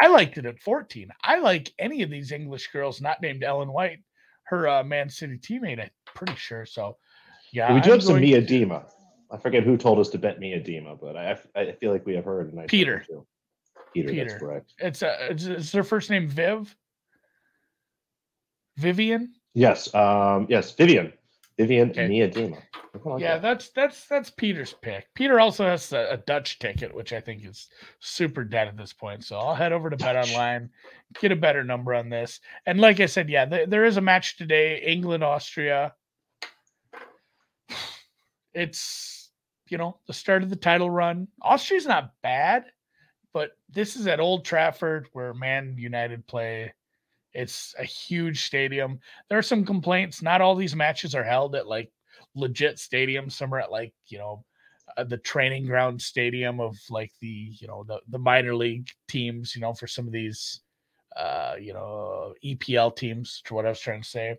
I 0.01 0.07
liked 0.07 0.37
it 0.37 0.45
at 0.45 0.59
14. 0.59 1.09
I 1.23 1.39
like 1.39 1.71
any 1.79 2.01
of 2.01 2.09
these 2.09 2.31
English 2.31 2.69
girls 2.71 3.01
not 3.01 3.21
named 3.21 3.43
Ellen 3.43 3.71
White, 3.71 3.99
her 4.45 4.67
uh, 4.67 4.83
Man 4.83 5.09
City 5.09 5.37
teammate. 5.37 5.79
I'm 5.79 5.89
pretty 6.05 6.35
sure. 6.35 6.65
So, 6.65 6.97
yeah. 7.53 7.73
we 7.73 7.79
do 7.79 7.91
I'm 7.91 7.99
have 7.99 8.03
some 8.03 8.15
Miedema. 8.15 8.85
I 9.35 9.37
forget 9.37 9.63
who 9.63 9.75
told 9.75 9.99
us 9.99 10.09
to 10.09 10.17
bet 10.17 10.39
Miedema, 10.39 10.97
but 10.99 11.17
I, 11.17 11.37
I 11.55 11.73
feel 11.73 11.91
like 11.91 12.05
we 12.05 12.15
have 12.15 12.23
heard 12.23 12.53
a 12.53 12.55
nice 12.55 12.67
Peter. 12.69 13.05
Peter, 13.93 14.09
Peter, 14.09 14.23
that's 14.23 14.39
correct. 14.39 14.73
It's 14.79 15.03
uh, 15.03 15.15
it's, 15.29 15.71
their 15.73 15.83
first 15.83 16.09
name 16.09 16.29
Viv. 16.29 16.73
Vivian. 18.77 19.33
Yes. 19.53 19.93
Um. 19.93 20.47
Yes. 20.49 20.71
Vivian. 20.71 21.11
Vivian 21.57 21.91
okay. 21.91 22.23
Like 23.03 23.21
yeah, 23.21 23.33
that. 23.33 23.41
that's 23.41 23.69
that's 23.69 24.07
that's 24.07 24.29
Peter's 24.29 24.73
pick. 24.81 25.07
Peter 25.15 25.39
also 25.39 25.65
has 25.65 25.91
a, 25.91 26.11
a, 26.11 26.17
Dutch 26.17 26.59
ticket, 26.59 26.93
which 26.93 27.11
I 27.11 27.19
think 27.19 27.45
is 27.45 27.67
super 27.99 28.45
dead 28.45 28.69
at 28.69 28.77
this 28.77 28.93
point. 28.93 29.25
So 29.25 29.37
I'll 29.37 29.55
head 29.55 29.73
over 29.73 29.89
to 29.89 29.97
Bet 29.97 30.15
Online, 30.15 30.69
get 31.19 31.33
a 31.33 31.35
better 31.35 31.63
number 31.63 31.93
on 31.93 32.09
this. 32.09 32.39
And 32.65 32.79
like 32.79 33.01
I 33.01 33.05
said, 33.05 33.29
yeah, 33.29 33.45
th- 33.45 33.69
there 33.69 33.83
is 33.83 33.97
a 33.97 34.01
match 34.01 34.37
today, 34.37 34.81
England 34.81 35.23
Austria. 35.23 35.93
It's 38.57 39.14
you 39.69 39.77
know, 39.77 39.99
the 40.07 40.13
start 40.13 40.43
of 40.43 40.49
the 40.49 40.55
title 40.55 40.89
run. 40.89 41.27
Austria's 41.41 41.85
not 41.85 42.13
bad, 42.21 42.65
but 43.33 43.51
this 43.69 43.95
is 43.95 44.07
at 44.07 44.19
Old 44.19 44.45
Trafford 44.45 45.07
where 45.13 45.33
Man 45.33 45.75
United 45.77 46.25
play. 46.27 46.73
It's 47.33 47.75
a 47.77 47.83
huge 47.83 48.45
stadium. 48.45 48.99
There 49.29 49.37
are 49.37 49.43
some 49.43 49.65
complaints. 49.65 50.21
Not 50.21 50.41
all 50.41 50.55
these 50.55 50.75
matches 50.75 51.13
are 51.15 51.23
held 51.23 51.55
at 51.55 51.67
like 51.67 51.91
legit 52.33 52.77
stadiums. 52.77 53.33
Some 53.33 53.53
are 53.53 53.59
at 53.59 53.71
like, 53.71 53.93
you 54.07 54.17
know, 54.17 54.45
uh, 54.97 55.03
the 55.03 55.17
training 55.17 55.65
ground 55.65 56.01
stadium 56.01 56.59
of 56.59 56.77
like 56.89 57.11
the, 57.19 57.53
you 57.59 57.67
know, 57.67 57.83
the, 57.83 57.99
the 58.09 58.19
minor 58.19 58.55
league 58.55 58.87
teams, 59.09 59.55
you 59.55 59.61
know, 59.61 59.73
for 59.73 59.87
some 59.87 60.07
of 60.07 60.13
these, 60.13 60.61
uh, 61.17 61.55
you 61.59 61.73
know, 61.73 62.33
EPL 62.43 62.95
teams, 62.95 63.41
to 63.45 63.53
what 63.53 63.65
I 63.65 63.69
was 63.69 63.79
trying 63.79 64.01
to 64.01 64.07
say. 64.07 64.37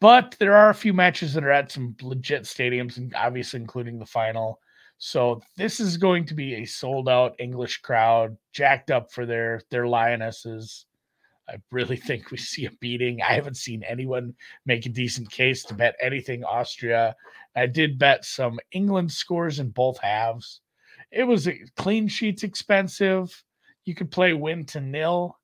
But 0.00 0.36
there 0.38 0.56
are 0.56 0.70
a 0.70 0.74
few 0.74 0.92
matches 0.92 1.34
that 1.34 1.44
are 1.44 1.50
at 1.50 1.72
some 1.72 1.96
legit 2.02 2.42
stadiums, 2.42 2.98
and 2.98 3.12
obviously 3.14 3.60
including 3.60 3.98
the 3.98 4.06
final. 4.06 4.60
So 4.98 5.40
this 5.56 5.80
is 5.80 5.96
going 5.96 6.24
to 6.26 6.34
be 6.34 6.56
a 6.56 6.64
sold 6.64 7.08
out 7.08 7.36
English 7.38 7.78
crowd, 7.78 8.36
jacked 8.52 8.90
up 8.90 9.12
for 9.12 9.26
their 9.26 9.60
their 9.70 9.86
lionesses. 9.86 10.86
I 11.48 11.56
really 11.70 11.96
think 12.08 12.30
we 12.30 12.36
see 12.36 12.66
a 12.66 12.70
beating. 12.80 13.22
I 13.22 13.32
haven't 13.32 13.56
seen 13.56 13.82
anyone 13.84 14.34
make 14.66 14.86
a 14.86 14.90
decent 14.90 15.30
case 15.30 15.64
to 15.64 15.74
bet 15.74 15.96
anything 16.00 16.44
Austria. 16.44 17.14
I 17.56 17.66
did 17.66 17.98
bet 17.98 18.24
some 18.24 18.58
England 18.72 19.12
scores 19.12 19.58
in 19.58 19.70
both 19.70 19.98
halves. 19.98 20.60
It 21.10 21.24
was 21.24 21.48
a 21.48 21.58
clean 21.76 22.06
sheets 22.06 22.42
expensive. 22.42 23.42
You 23.84 23.94
could 23.94 24.10
play 24.10 24.34
win 24.34 24.66
to 24.66 24.80
nil. 24.80 25.37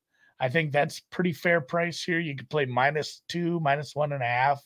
I 0.44 0.50
think 0.50 0.72
that's 0.72 1.00
pretty 1.00 1.32
fair 1.32 1.62
price 1.62 2.02
here. 2.02 2.20
You 2.20 2.36
could 2.36 2.50
play 2.50 2.66
minus 2.66 3.22
two, 3.30 3.60
minus 3.60 3.96
one 3.96 4.12
and 4.12 4.22
a 4.22 4.26
half. 4.26 4.62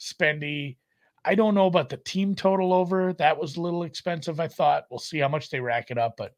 Spendy. 0.00 0.78
I 1.24 1.36
don't 1.36 1.54
know 1.54 1.66
about 1.66 1.90
the 1.90 1.98
team 1.98 2.34
total 2.34 2.72
over. 2.72 3.12
That 3.12 3.38
was 3.38 3.56
a 3.56 3.60
little 3.60 3.84
expensive, 3.84 4.40
I 4.40 4.48
thought. 4.48 4.86
We'll 4.90 4.98
see 4.98 5.20
how 5.20 5.28
much 5.28 5.48
they 5.48 5.60
rack 5.60 5.92
it 5.92 5.98
up, 5.98 6.14
but 6.18 6.32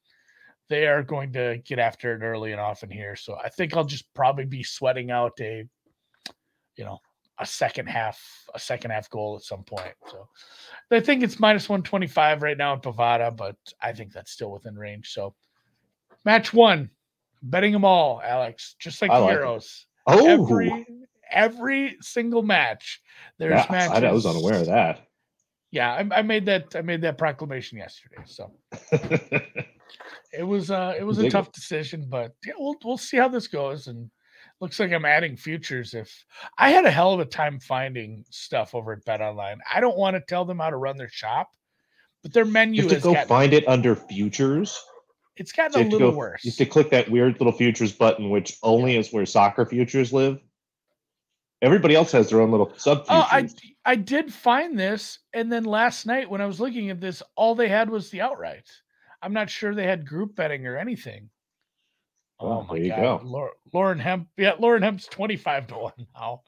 they 0.69 0.87
are 0.87 1.03
going 1.03 1.33
to 1.33 1.63
get 1.65 1.79
after 1.79 2.15
it 2.15 2.23
early 2.23 2.53
and 2.53 2.61
often 2.61 2.91
here. 2.91 3.17
So 3.17 3.39
I 3.43 3.49
think 3.49 3.75
I'll 3.75 3.85
just 3.85 4.13
probably 4.13 4.45
be 4.45 4.63
sweating 4.63 5.11
out 5.11 5.33
a, 5.41 5.65
you 6.77 6.85
know, 6.85 6.99
a 7.41 7.47
second 7.47 7.87
half, 7.87 8.21
a 8.55 8.59
second 8.59 8.91
half 8.91 9.09
goal 9.09 9.37
at 9.37 9.45
some 9.45 9.65
point. 9.65 9.95
So 10.11 10.29
I 10.91 11.01
think 11.01 11.23
it's 11.23 11.41
minus 11.41 11.71
125 11.71 12.43
right 12.43 12.59
now 12.59 12.75
at 12.75 12.83
Bovada, 12.83 13.35
but 13.35 13.57
I 13.81 13.95
think 13.95 14.13
that's 14.13 14.33
still 14.33 14.51
within 14.51 14.77
range. 14.77 15.09
So 15.11 15.35
match 16.27 16.53
one, 16.53 16.91
betting 17.45 17.73
them 17.73 17.85
all, 17.85 18.21
Alex, 18.25 18.75
just 18.79 19.01
like, 19.01 19.11
like 19.11 19.31
heroes. 19.31 19.87
It. 20.09 20.13
Oh, 20.13 20.27
every 20.27 20.87
every 21.31 21.97
single 22.01 22.43
match. 22.43 23.01
There's 23.39 23.65
yeah, 23.65 23.67
matches. 23.71 24.05
I 24.05 24.13
was 24.13 24.27
unaware 24.27 24.61
of 24.61 24.67
that. 24.67 25.07
Yeah, 25.71 25.93
I, 25.93 26.19
I 26.19 26.23
made 26.23 26.47
that. 26.47 26.75
I 26.75 26.83
made 26.83 27.03
that 27.03 27.19
proclamation 27.19 27.79
yesterday. 27.79 28.23
So 28.27 28.53
it 30.33 30.47
was 30.47 30.71
uh 30.71 30.95
it 30.99 31.05
was 31.05 31.19
a 31.19 31.31
tough 31.31 31.53
decision, 31.53 32.07
but 32.09 32.33
yeah, 32.45 32.55
we'll 32.59 32.77
we'll 32.85 32.99
see 32.99 33.17
how 33.17 33.29
this 33.29 33.49
goes. 33.49 33.87
And 33.87 34.11
looks 34.61 34.79
like 34.79 34.93
I'm 34.93 35.05
adding 35.05 35.37
futures. 35.37 35.95
If 35.95 36.25
I 36.59 36.71
had 36.71 36.85
a 36.85 36.91
hell 36.91 37.13
of 37.13 37.21
a 37.21 37.25
time 37.25 37.61
finding 37.61 38.25
stuff 38.31 38.75
over 38.75 38.93
at 38.93 39.05
Bet 39.05 39.21
Online, 39.21 39.59
I 39.73 39.81
don't 39.81 39.97
want 39.97 40.15
to 40.15 40.23
tell 40.29 40.45
them 40.45 40.59
how 40.59 40.71
to 40.71 40.77
run 40.77 40.97
their 40.97 41.09
shop, 41.09 41.51
but 42.23 42.33
their 42.33 42.45
menu 42.45 42.83
you 42.83 42.89
have 42.89 42.99
to 42.99 43.03
go 43.03 43.13
gotten, 43.13 43.29
find 43.29 43.53
it 43.53 43.67
under 43.67 43.97
futures. 43.97 44.79
It's 45.37 45.53
gotten 45.53 45.73
so 45.73 45.81
a 45.81 45.85
little 45.85 46.13
go, 46.13 46.17
worse. 46.17 46.45
You 46.45 46.51
have 46.51 46.59
to 46.59 46.67
click 46.67 46.91
that 46.91 47.11
weird 47.11 47.41
little 47.41 47.53
futures 47.53 47.93
button, 47.93 48.31
which 48.31 48.57
only 48.63 48.97
is 48.97 49.13
where 49.13 49.27
soccer 49.27 49.67
futures 49.67 50.13
live. 50.13 50.41
Everybody 51.61 51.95
else 51.95 52.13
has 52.13 52.31
their 52.31 52.41
own 52.41 52.51
little 52.51 52.73
sub. 52.77 53.05
Oh, 53.09 53.27
I 53.31 53.49
I 53.85 53.97
did 53.97 54.33
find 54.33 54.79
this, 54.79 55.19
and 55.33 55.51
then 55.51 55.65
last 55.65 56.07
night 56.07 56.29
when 56.29 56.41
I 56.41 56.47
was 56.47 56.61
looking 56.61 56.91
at 56.91 57.01
this, 57.01 57.23
all 57.37 57.55
they 57.55 57.69
had 57.69 57.91
was 57.91 58.11
the 58.11 58.21
outright. 58.21 58.69
I'm 59.23 59.33
not 59.33 59.49
sure 59.51 59.75
they 59.75 59.87
had 59.87 60.07
group 60.07 60.37
betting 60.37 60.67
or 60.67 60.77
anything. 60.77 61.31
Oh, 62.39 62.49
oh 62.49 62.67
my 62.69 62.87
god, 62.89 63.23
go. 63.23 63.51
Lauren 63.73 63.99
Hemp, 63.99 64.29
yeah, 64.37 64.53
Lauren 64.59 64.83
Hemp's 64.83 65.07
twenty 65.07 65.37
five 65.37 65.67
to 65.69 65.75
one 65.75 66.07
now. 66.15 66.43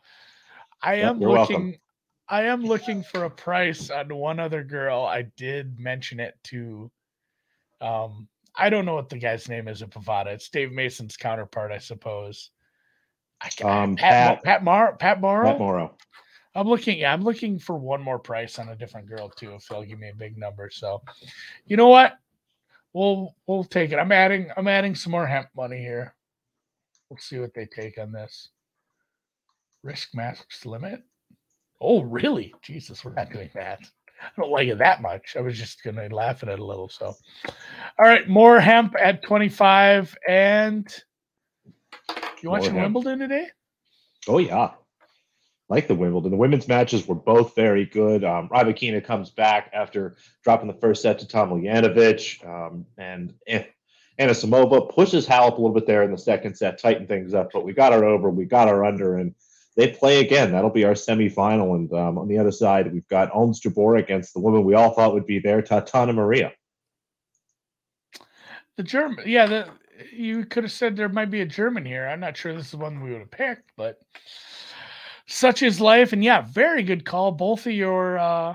I 0.82 0.96
am 0.96 1.18
looking. 1.18 1.28
Welcome. 1.28 1.74
I 2.28 2.42
am 2.42 2.64
looking 2.64 3.02
for 3.02 3.24
a 3.24 3.30
price 3.30 3.88
on 3.88 4.14
one 4.14 4.38
other 4.38 4.62
girl. 4.64 5.02
I 5.02 5.22
did 5.36 5.78
mention 5.80 6.20
it 6.20 6.34
to. 6.44 6.90
Um, 7.80 8.28
I 8.56 8.70
don't 8.70 8.86
know 8.86 8.94
what 8.94 9.08
the 9.08 9.18
guy's 9.18 9.48
name 9.48 9.68
is 9.68 9.82
at 9.82 9.90
Bovada. 9.90 10.28
It's 10.28 10.48
Dave 10.48 10.72
Mason's 10.72 11.16
counterpart, 11.16 11.72
I 11.72 11.78
suppose. 11.78 12.50
I 13.40 13.48
can, 13.50 13.68
um, 13.68 13.96
Pat, 13.96 14.36
Pat, 14.36 14.44
Pat, 14.44 14.64
Mar, 14.64 14.96
Pat 14.96 15.20
Morrow. 15.20 15.46
Pat 15.46 15.58
Morrow. 15.58 15.96
I'm 16.54 16.66
looking. 16.66 16.98
Yeah, 16.98 17.12
I'm 17.12 17.22
looking 17.22 17.58
for 17.58 17.76
one 17.76 18.00
more 18.00 18.18
price 18.18 18.58
on 18.58 18.70
a 18.70 18.76
different 18.76 19.08
girl 19.08 19.28
too. 19.28 19.54
If 19.54 19.66
they'll 19.68 19.82
give 19.82 19.98
me 19.98 20.08
a 20.08 20.14
big 20.14 20.38
number, 20.38 20.70
so 20.70 21.02
you 21.66 21.76
know 21.76 21.88
what? 21.88 22.14
We'll 22.94 23.34
we'll 23.46 23.64
take 23.64 23.92
it. 23.92 23.98
I'm 23.98 24.10
adding. 24.10 24.50
I'm 24.56 24.68
adding 24.68 24.94
some 24.94 25.12
more 25.12 25.26
hemp 25.26 25.48
money 25.54 25.78
here. 25.78 26.14
We'll 27.10 27.18
see 27.18 27.38
what 27.38 27.52
they 27.52 27.66
take 27.66 27.98
on 27.98 28.10
this. 28.10 28.48
Risk 29.82 30.14
max 30.14 30.64
limit. 30.64 31.02
Oh, 31.80 32.02
really? 32.02 32.54
Jesus, 32.62 33.04
we're 33.04 33.12
not 33.12 33.30
doing 33.30 33.50
that. 33.54 33.80
I 34.22 34.40
don't 34.40 34.50
like 34.50 34.68
it 34.68 34.78
that 34.78 35.02
much. 35.02 35.36
I 35.36 35.40
was 35.40 35.58
just 35.58 35.82
gonna 35.82 36.08
laugh 36.08 36.42
at 36.42 36.48
it 36.48 36.58
a 36.58 36.64
little. 36.64 36.88
So, 36.88 37.14
all 37.46 38.06
right, 38.06 38.28
more 38.28 38.60
hemp 38.60 38.94
at 39.00 39.22
25 39.22 40.16
and 40.28 40.86
you 42.42 42.50
watching 42.50 42.74
Wimbledon 42.74 43.18
today? 43.18 43.48
Oh 44.28 44.38
yeah, 44.38 44.72
like 45.68 45.88
the 45.88 45.94
Wimbledon. 45.94 46.30
The 46.30 46.36
women's 46.36 46.68
matches 46.68 47.06
were 47.06 47.14
both 47.14 47.54
very 47.54 47.84
good. 47.84 48.24
Um, 48.24 48.48
Rybakina 48.48 49.04
comes 49.04 49.30
back 49.30 49.70
after 49.72 50.16
dropping 50.44 50.68
the 50.68 50.78
first 50.80 51.02
set 51.02 51.18
to 51.20 51.26
Tomljanovic, 51.26 52.46
um, 52.46 52.86
and 52.98 53.34
Anisimova 54.20 54.94
pushes 54.94 55.26
Halep 55.26 55.52
a 55.52 55.60
little 55.60 55.74
bit 55.74 55.86
there 55.86 56.02
in 56.02 56.10
the 56.10 56.18
second 56.18 56.56
set, 56.56 56.78
tighten 56.78 57.06
things 57.06 57.34
up. 57.34 57.50
But 57.52 57.64
we 57.64 57.72
got 57.72 57.92
her 57.92 58.04
over, 58.04 58.30
we 58.30 58.44
got 58.44 58.68
her 58.68 58.84
under, 58.84 59.16
and 59.16 59.34
they 59.76 59.88
play 59.88 60.20
again. 60.20 60.52
That'll 60.52 60.70
be 60.70 60.84
our 60.84 60.94
semifinal. 60.94 61.74
And 61.74 61.92
um, 61.92 62.18
on 62.18 62.28
the 62.28 62.38
other 62.38 62.50
side, 62.50 62.92
we've 62.92 63.08
got 63.08 63.30
Ons 63.32 63.60
Jabeur 63.60 63.98
against 63.98 64.32
the 64.32 64.40
woman 64.40 64.64
we 64.64 64.74
all 64.74 64.90
thought 64.90 65.12
would 65.12 65.26
be 65.26 65.38
there, 65.38 65.62
Tatjana 65.62 66.14
Maria. 66.14 66.52
The 68.76 68.82
German, 68.82 69.24
yeah, 69.26 69.46
the 69.46 69.68
you 70.12 70.44
could 70.44 70.64
have 70.64 70.72
said 70.72 70.96
there 70.96 71.08
might 71.08 71.30
be 71.30 71.40
a 71.40 71.46
German 71.46 71.84
here. 71.84 72.06
I'm 72.06 72.20
not 72.20 72.36
sure 72.36 72.54
this 72.54 72.68
is 72.68 72.76
one 72.76 73.02
we 73.02 73.12
would 73.12 73.20
have 73.20 73.30
picked, 73.30 73.72
but 73.76 73.98
such 75.26 75.62
is 75.62 75.80
life. 75.80 76.12
And 76.12 76.22
yeah, 76.22 76.42
very 76.42 76.82
good 76.82 77.04
call. 77.04 77.32
Both 77.32 77.66
of 77.66 77.72
your 77.72 78.18
uh 78.18 78.54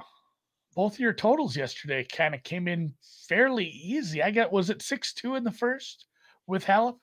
both 0.76 0.94
of 0.94 1.00
your 1.00 1.14
totals 1.14 1.56
yesterday 1.58 2.04
kind 2.04 2.36
of 2.36 2.44
came 2.44 2.68
in 2.68 2.94
fairly 3.28 3.66
easy. 3.66 4.22
I 4.22 4.32
got 4.32 4.52
was 4.52 4.70
it 4.70 4.82
six 4.82 5.14
two 5.14 5.36
in 5.36 5.44
the 5.44 5.52
first 5.52 6.06
with 6.46 6.66
Halep? 6.66 6.98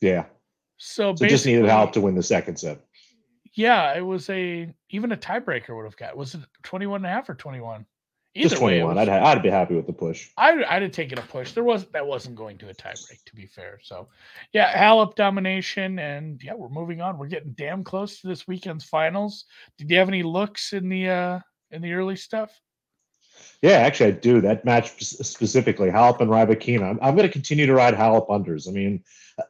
Yeah. 0.00 0.24
So, 0.78 1.14
so 1.14 1.26
just 1.26 1.46
needed 1.46 1.64
Halep 1.64 1.92
to 1.92 2.00
win 2.00 2.14
the 2.14 2.22
second 2.22 2.58
set. 2.58 2.80
Yeah, 3.56 3.96
it 3.96 4.02
was 4.02 4.28
a 4.30 4.72
even 4.90 5.12
a 5.12 5.16
tiebreaker 5.16 5.74
would 5.74 5.86
have 5.86 5.96
got. 5.96 6.16
Was 6.16 6.34
it 6.34 6.42
21 6.62 6.98
and 6.98 7.06
a 7.06 7.08
half 7.08 7.28
or 7.28 7.34
21? 7.34 7.86
Either 8.34 8.48
Just 8.50 8.60
21. 8.60 8.94
Was, 8.94 9.08
I'd, 9.08 9.08
I'd 9.08 9.42
be 9.42 9.48
happy 9.48 9.74
with 9.74 9.86
the 9.86 9.94
push. 9.94 10.28
I, 10.36 10.62
I'd 10.68 10.82
have 10.82 10.90
taken 10.92 11.18
a 11.18 11.22
push. 11.22 11.52
There 11.52 11.64
was 11.64 11.86
that 11.86 12.06
wasn't 12.06 12.36
going 12.36 12.58
to 12.58 12.68
a 12.68 12.74
tiebreak, 12.74 13.24
to 13.24 13.34
be 13.34 13.46
fair. 13.46 13.78
So, 13.82 14.08
yeah, 14.52 14.76
Halep 14.76 15.14
domination, 15.14 15.98
and 15.98 16.38
yeah, 16.44 16.52
we're 16.52 16.68
moving 16.68 17.00
on. 17.00 17.16
We're 17.16 17.28
getting 17.28 17.54
damn 17.56 17.82
close 17.82 18.20
to 18.20 18.28
this 18.28 18.46
weekend's 18.46 18.84
finals. 18.84 19.46
Did 19.78 19.90
you 19.90 19.96
have 19.96 20.08
any 20.08 20.22
looks 20.22 20.74
in 20.74 20.90
the 20.90 21.08
uh 21.08 21.40
in 21.70 21.80
the 21.80 21.94
early 21.94 22.16
stuff? 22.16 22.52
Yeah, 23.62 23.78
actually, 23.78 24.08
I 24.08 24.12
do. 24.12 24.40
That 24.40 24.64
match 24.64 25.02
specifically, 25.02 25.90
Halep 25.90 26.20
and 26.20 26.30
Rybakina. 26.30 26.82
I'm, 26.82 26.98
I'm 27.02 27.16
going 27.16 27.26
to 27.26 27.32
continue 27.32 27.66
to 27.66 27.74
ride 27.74 27.94
Halep 27.94 28.28
unders. 28.28 28.68
I 28.68 28.72
mean, 28.72 29.02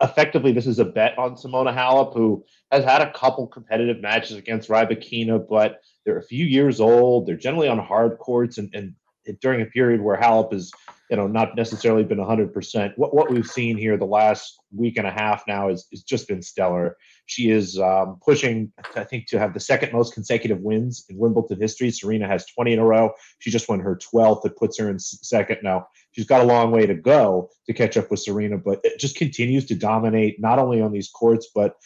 effectively, 0.02 0.52
this 0.52 0.66
is 0.66 0.78
a 0.78 0.84
bet 0.84 1.18
on 1.18 1.34
Simona 1.34 1.74
Halep, 1.74 2.14
who 2.14 2.44
has 2.70 2.84
had 2.84 3.02
a 3.02 3.12
couple 3.12 3.46
competitive 3.46 4.00
matches 4.00 4.36
against 4.36 4.68
Rybakina, 4.68 5.46
but 5.48 5.82
they're 6.04 6.18
a 6.18 6.22
few 6.22 6.44
years 6.44 6.80
old. 6.80 7.26
They're 7.26 7.36
generally 7.36 7.68
on 7.68 7.78
hard 7.78 8.18
courts, 8.18 8.58
and, 8.58 8.72
and 8.74 8.94
during 9.40 9.60
a 9.62 9.66
period 9.66 10.00
where 10.00 10.16
Halep 10.16 10.52
has, 10.52 10.70
you 11.10 11.16
know, 11.16 11.26
not 11.26 11.56
necessarily 11.56 12.04
been 12.04 12.18
100%. 12.18 12.92
What 12.96 13.14
what 13.14 13.30
we've 13.30 13.46
seen 13.46 13.76
here 13.76 13.96
the 13.96 14.04
last 14.04 14.58
week 14.74 14.96
and 14.96 15.06
a 15.06 15.10
half 15.10 15.44
now 15.46 15.68
is 15.68 15.86
is 15.92 16.02
just 16.02 16.28
been 16.28 16.42
stellar. 16.42 16.96
She 17.26 17.50
is 17.50 17.78
um, 17.78 18.18
pushing, 18.24 18.72
I 18.94 19.04
think, 19.04 19.26
to 19.28 19.38
have 19.38 19.54
the 19.54 19.60
second 19.60 19.92
most 19.92 20.14
consecutive 20.14 20.60
wins 20.60 21.04
in 21.08 21.18
Wimbledon 21.18 21.60
history. 21.60 21.90
Serena 21.90 22.26
has 22.26 22.46
20 22.46 22.72
in 22.72 22.78
a 22.78 22.84
row. 22.84 23.12
She 23.40 23.50
just 23.50 23.68
won 23.68 23.80
her 23.80 23.96
12th. 23.96 24.42
That 24.42 24.56
puts 24.56 24.78
her 24.78 24.90
in 24.90 24.98
second 24.98 25.58
now. 25.62 25.86
She's 26.12 26.26
got 26.26 26.40
a 26.40 26.44
long 26.44 26.70
way 26.70 26.86
to 26.86 26.94
go 26.94 27.50
to 27.66 27.72
catch 27.72 27.96
up 27.96 28.10
with 28.10 28.20
Serena, 28.20 28.58
but 28.58 28.80
it 28.84 28.98
just 28.98 29.16
continues 29.16 29.66
to 29.66 29.74
dominate 29.74 30.40
not 30.40 30.58
only 30.58 30.80
on 30.80 30.92
these 30.92 31.10
courts 31.10 31.48
but 31.54 31.76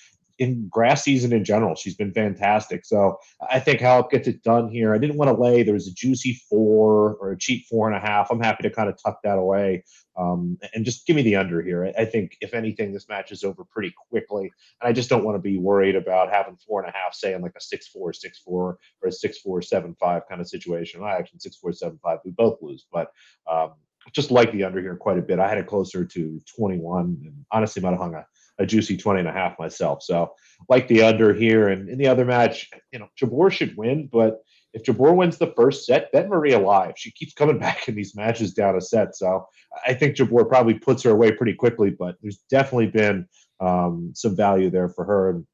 in 0.40 0.66
grass 0.68 1.04
season 1.04 1.34
in 1.34 1.44
general. 1.44 1.74
She's 1.74 1.94
been 1.94 2.12
fantastic. 2.12 2.86
So 2.86 3.18
I 3.50 3.60
think 3.60 3.80
Halep 3.80 4.10
gets 4.10 4.26
it 4.26 4.42
done 4.42 4.70
here. 4.70 4.94
I 4.94 4.98
didn't 4.98 5.18
want 5.18 5.28
to 5.28 5.40
lay. 5.40 5.62
There 5.62 5.74
was 5.74 5.86
a 5.86 5.92
juicy 5.92 6.40
four 6.48 7.16
or 7.20 7.32
a 7.32 7.38
cheap 7.38 7.66
four 7.68 7.86
and 7.86 7.96
a 7.96 8.00
half. 8.00 8.30
I'm 8.30 8.40
happy 8.40 8.62
to 8.62 8.70
kind 8.70 8.88
of 8.88 8.96
tuck 9.00 9.20
that 9.22 9.36
away 9.36 9.84
um, 10.16 10.58
and 10.74 10.84
just 10.84 11.06
give 11.06 11.14
me 11.14 11.22
the 11.22 11.36
under 11.36 11.60
here. 11.60 11.92
I 11.96 12.06
think 12.06 12.38
if 12.40 12.54
anything, 12.54 12.92
this 12.92 13.06
match 13.06 13.32
is 13.32 13.44
over 13.44 13.64
pretty 13.64 13.92
quickly, 14.08 14.50
and 14.80 14.88
I 14.88 14.92
just 14.92 15.10
don't 15.10 15.24
want 15.24 15.36
to 15.36 15.42
be 15.42 15.58
worried 15.58 15.94
about 15.94 16.32
having 16.32 16.56
four 16.66 16.82
and 16.82 16.88
a 16.88 16.96
half, 16.96 17.14
say, 17.14 17.34
in 17.34 17.42
like 17.42 17.54
a 17.56 17.60
six 17.60 17.88
four, 17.88 18.12
six 18.14 18.38
four, 18.38 18.78
or 19.02 19.08
a 19.08 19.12
six 19.12 19.38
four, 19.38 19.60
seven 19.60 19.94
five 20.00 20.22
kind 20.26 20.40
of 20.40 20.48
situation. 20.48 21.04
I 21.04 21.16
actually 21.16 21.40
six 21.40 21.56
four, 21.56 21.72
seven 21.72 21.98
five, 22.02 22.18
we 22.24 22.30
both 22.30 22.58
lose, 22.62 22.86
but. 22.90 23.12
Um, 23.50 23.72
just 24.14 24.30
like 24.30 24.50
the 24.50 24.64
under 24.64 24.80
here 24.80 24.96
quite 24.96 25.18
a 25.18 25.22
bit. 25.22 25.38
I 25.38 25.46
had 25.46 25.58
it 25.58 25.66
closer 25.66 26.06
to 26.06 26.40
21 26.56 27.20
and 27.22 27.44
honestly 27.52 27.82
might 27.82 27.90
have 27.90 27.98
hung 27.98 28.14
a 28.14 28.24
a 28.60 28.66
juicy 28.66 28.96
20 28.96 29.20
and 29.20 29.28
a 29.28 29.32
half 29.32 29.58
myself. 29.58 30.02
So 30.02 30.32
like 30.68 30.86
the 30.86 31.02
under 31.02 31.34
here 31.34 31.68
and 31.68 31.88
in 31.88 31.98
the 31.98 32.06
other 32.06 32.24
match, 32.24 32.70
you 32.92 32.98
know, 32.98 33.08
Jabeur 33.20 33.50
should 33.50 33.76
win, 33.76 34.08
but 34.12 34.42
if 34.72 34.84
Jabeur 34.84 35.16
wins 35.16 35.38
the 35.38 35.52
first 35.56 35.86
set, 35.86 36.12
bet 36.12 36.28
Maria 36.28 36.58
live. 36.58 36.92
She 36.96 37.10
keeps 37.10 37.32
coming 37.32 37.58
back 37.66 37.88
in 37.88 37.96
these 37.96 38.14
matches 38.14 38.54
down 38.54 38.76
a 38.76 38.80
set. 38.80 39.16
So 39.16 39.46
I 39.84 39.94
think 39.94 40.16
Jabeur 40.16 40.48
probably 40.48 40.74
puts 40.74 41.02
her 41.02 41.10
away 41.10 41.32
pretty 41.32 41.54
quickly, 41.54 41.90
but 41.90 42.16
there's 42.22 42.38
definitely 42.50 42.88
been 42.88 43.26
um, 43.58 44.12
some 44.14 44.36
value 44.36 44.70
there 44.70 44.88
for 44.88 45.04
her. 45.04 45.30
And 45.30 45.46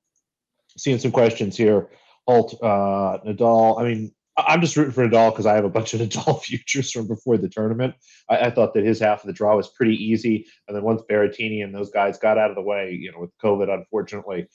seeing 0.76 0.98
some 0.98 1.12
questions 1.12 1.56
here. 1.56 1.88
Alt 2.26 2.54
uh, 2.62 3.18
Nadal. 3.24 3.80
I 3.80 3.84
mean, 3.84 4.12
I'm 4.38 4.60
just 4.60 4.76
rooting 4.76 4.92
for 4.92 5.06
Nadal 5.06 5.30
because 5.30 5.46
I 5.46 5.54
have 5.54 5.64
a 5.64 5.70
bunch 5.70 5.94
of 5.94 6.00
Nadal 6.02 6.42
futures 6.42 6.90
from 6.90 7.06
before 7.06 7.38
the 7.38 7.48
tournament. 7.48 7.94
I, 8.28 8.38
I, 8.38 8.50
thought 8.50 8.74
that 8.74 8.84
his 8.84 9.00
half 9.00 9.22
of 9.22 9.26
the 9.26 9.32
draw 9.32 9.56
was 9.56 9.68
pretty 9.68 9.94
easy, 9.94 10.46
and 10.66 10.76
then 10.76 10.84
once 10.84 11.02
Berrettini 11.10 11.64
and 11.64 11.74
those 11.74 11.90
guys 11.90 12.18
got 12.18 12.38
out 12.38 12.50
of 12.50 12.56
the 12.56 12.62
way, 12.62 12.92
you 12.92 13.12
know, 13.12 13.20
with 13.20 13.36
COVID, 13.38 13.72
unfortunately, 13.72 14.46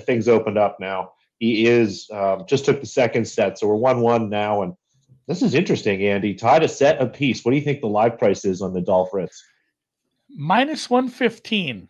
things 0.00 0.28
opened 0.28 0.58
up. 0.58 0.78
Now 0.80 1.12
he 1.38 1.66
is 1.66 2.08
um, 2.12 2.44
just 2.46 2.64
took 2.64 2.80
the 2.80 2.86
second 2.86 3.26
set, 3.26 3.58
so 3.58 3.66
we're 3.66 3.74
one-one 3.76 4.28
now, 4.28 4.62
and 4.62 4.74
this 5.26 5.42
is 5.42 5.54
interesting. 5.54 6.04
Andy 6.04 6.34
tied 6.34 6.62
a 6.62 6.68
set 6.68 7.00
apiece. 7.00 7.44
What 7.44 7.52
do 7.52 7.56
you 7.56 7.64
think 7.64 7.80
the 7.80 7.88
live 7.88 8.18
price 8.18 8.44
is 8.44 8.60
on 8.60 8.74
Nadal 8.74 9.10
Fritz? 9.10 9.42
Minus 10.28 10.90
one 10.90 11.08
fifteen. 11.08 11.88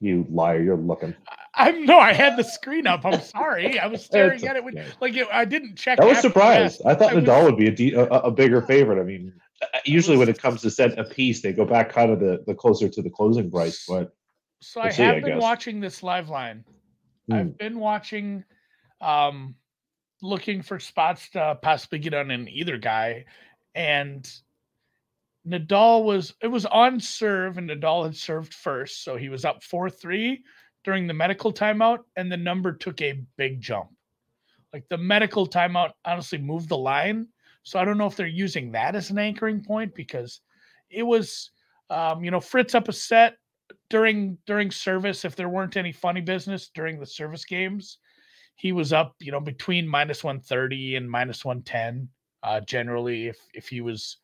You 0.00 0.26
liar! 0.30 0.62
You're 0.62 0.76
looking. 0.76 1.14
I'm 1.54 1.84
no, 1.84 1.98
I 1.98 2.12
had 2.12 2.36
the 2.36 2.44
screen 2.44 2.86
up. 2.86 3.04
I'm 3.04 3.20
sorry. 3.20 3.78
I 3.78 3.86
was 3.86 4.04
staring 4.04 4.46
at 4.46 4.56
it 4.56 4.64
when, 4.64 4.82
like 5.00 5.14
it, 5.14 5.28
I 5.32 5.44
didn't 5.44 5.76
check. 5.76 6.00
I 6.00 6.04
was 6.06 6.18
surprised. 6.18 6.80
I 6.86 6.94
thought 6.94 7.12
I 7.12 7.20
Nadal 7.20 7.44
was, 7.44 7.52
would 7.52 7.58
be 7.58 7.68
a, 7.68 7.70
de- 7.70 7.92
a, 7.92 8.04
a 8.04 8.30
bigger 8.30 8.62
favorite. 8.62 9.00
I 9.00 9.04
mean, 9.04 9.32
usually 9.84 10.16
when 10.16 10.28
it 10.28 10.40
comes 10.40 10.62
to 10.62 10.70
set 10.70 10.98
a 10.98 11.04
piece, 11.04 11.42
they 11.42 11.52
go 11.52 11.64
back 11.64 11.90
kind 11.90 12.10
of 12.10 12.20
the, 12.20 12.42
the 12.46 12.54
closer 12.54 12.88
to 12.88 13.02
the 13.02 13.10
closing 13.10 13.50
price. 13.50 13.84
But 13.86 14.14
so 14.60 14.80
we'll 14.80 14.88
I 14.88 14.92
see, 14.92 15.02
have 15.02 15.16
I 15.16 15.20
been 15.20 15.38
watching 15.38 15.80
this 15.80 16.02
live 16.02 16.28
line. 16.28 16.64
Hmm. 17.28 17.34
I've 17.34 17.58
been 17.58 17.78
watching, 17.78 18.44
um, 19.00 19.54
looking 20.22 20.62
for 20.62 20.78
spots 20.78 21.28
to 21.30 21.58
possibly 21.60 21.98
get 21.98 22.14
on 22.14 22.30
in 22.30 22.48
either 22.48 22.78
guy, 22.78 23.26
and 23.74 24.28
Nadal 25.46 26.04
was 26.04 26.34
it 26.40 26.48
was 26.48 26.64
on 26.64 26.98
serve, 26.98 27.58
and 27.58 27.68
Nadal 27.68 28.04
had 28.04 28.16
served 28.16 28.54
first, 28.54 29.04
so 29.04 29.16
he 29.16 29.28
was 29.28 29.44
up 29.44 29.62
four 29.62 29.90
three 29.90 30.44
during 30.84 31.06
the 31.06 31.14
medical 31.14 31.52
timeout, 31.52 32.00
and 32.16 32.30
the 32.30 32.36
number 32.36 32.72
took 32.72 33.00
a 33.00 33.22
big 33.36 33.60
jump. 33.60 33.90
Like 34.72 34.88
the 34.88 34.98
medical 34.98 35.46
timeout 35.46 35.92
honestly 36.04 36.38
moved 36.38 36.68
the 36.68 36.78
line 36.78 37.28
so 37.62 37.78
I 37.78 37.84
don't 37.84 37.98
know 37.98 38.06
if 38.06 38.16
they're 38.16 38.26
using 38.26 38.72
that 38.72 38.96
as 38.96 39.10
an 39.10 39.18
anchoring 39.18 39.62
point 39.62 39.94
because 39.94 40.40
it 40.90 41.02
was, 41.04 41.50
um, 41.90 42.24
you 42.24 42.30
know, 42.30 42.40
Fritz 42.40 42.74
up 42.74 42.88
a 42.88 42.92
set 42.92 43.36
during 43.88 44.36
during 44.46 44.70
service. 44.70 45.24
If 45.24 45.36
there 45.36 45.48
weren't 45.48 45.76
any 45.76 45.92
funny 45.92 46.20
business 46.20 46.70
during 46.74 46.98
the 46.98 47.06
service 47.06 47.44
games, 47.44 47.98
he 48.56 48.72
was 48.72 48.92
up, 48.92 49.14
you 49.20 49.32
know, 49.32 49.40
between 49.40 49.86
minus 49.86 50.24
one 50.24 50.40
thirty 50.40 50.96
and 50.96 51.08
minus 51.08 51.44
one 51.44 51.62
ten. 51.62 52.08
Uh, 52.42 52.60
generally, 52.60 53.28
if 53.28 53.38
if 53.54 53.68
he 53.68 53.80
was 53.80 54.18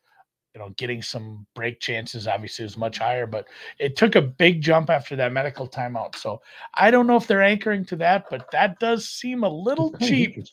you 0.53 0.59
know, 0.59 0.69
getting 0.77 1.01
some 1.01 1.45
break 1.53 1.79
chances 1.79 2.27
obviously 2.27 2.63
was 2.63 2.77
much 2.77 2.97
higher, 2.97 3.27
but 3.27 3.47
it 3.77 3.95
took 3.95 4.15
a 4.15 4.21
big 4.21 4.61
jump 4.61 4.89
after 4.89 5.15
that 5.15 5.31
medical 5.31 5.67
timeout. 5.67 6.15
So 6.15 6.41
I 6.73 6.89
don't 6.89 7.07
know 7.07 7.17
if 7.17 7.27
they're 7.27 7.43
anchoring 7.43 7.85
to 7.85 7.95
that, 7.97 8.25
but 8.29 8.49
that 8.51 8.79
does 8.79 9.09
seem 9.09 9.43
a 9.43 9.49
little 9.49 9.95
cheap 9.99 10.43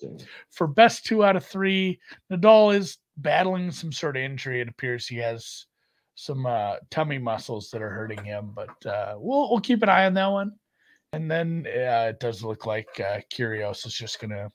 for 0.51 0.67
best 0.67 1.07
two 1.07 1.25
out 1.25 1.37
of 1.37 1.47
three. 1.47 1.99
Nadal 2.31 2.77
is 2.77 2.99
battling 3.17 3.71
some 3.71 3.93
sort 3.93 4.17
of 4.17 4.23
injury. 4.23 4.61
It 4.61 4.69
appears 4.69 5.07
he 5.07 5.17
has 5.17 5.67
some 6.15 6.47
uh, 6.47 6.77
tummy 6.91 7.19
muscles 7.19 7.71
that 7.71 7.83
are 7.83 7.91
hurting 7.91 8.23
him, 8.25 8.53
but 8.55 8.87
uh, 8.87 9.15
we'll 9.17 9.51
we'll 9.51 9.61
keep 9.61 9.83
an 9.83 9.89
eye 9.89 10.07
on 10.07 10.15
that 10.15 10.27
one. 10.29 10.53
And 11.13 11.31
then 11.31 11.67
uh, 11.67 12.09
it 12.11 12.21
does 12.21 12.43
look 12.43 12.67
like 12.67 12.89
uh, 13.01 13.21
Kyrgios 13.33 13.87
is 13.87 13.95
just 13.95 14.21
gonna 14.21 14.51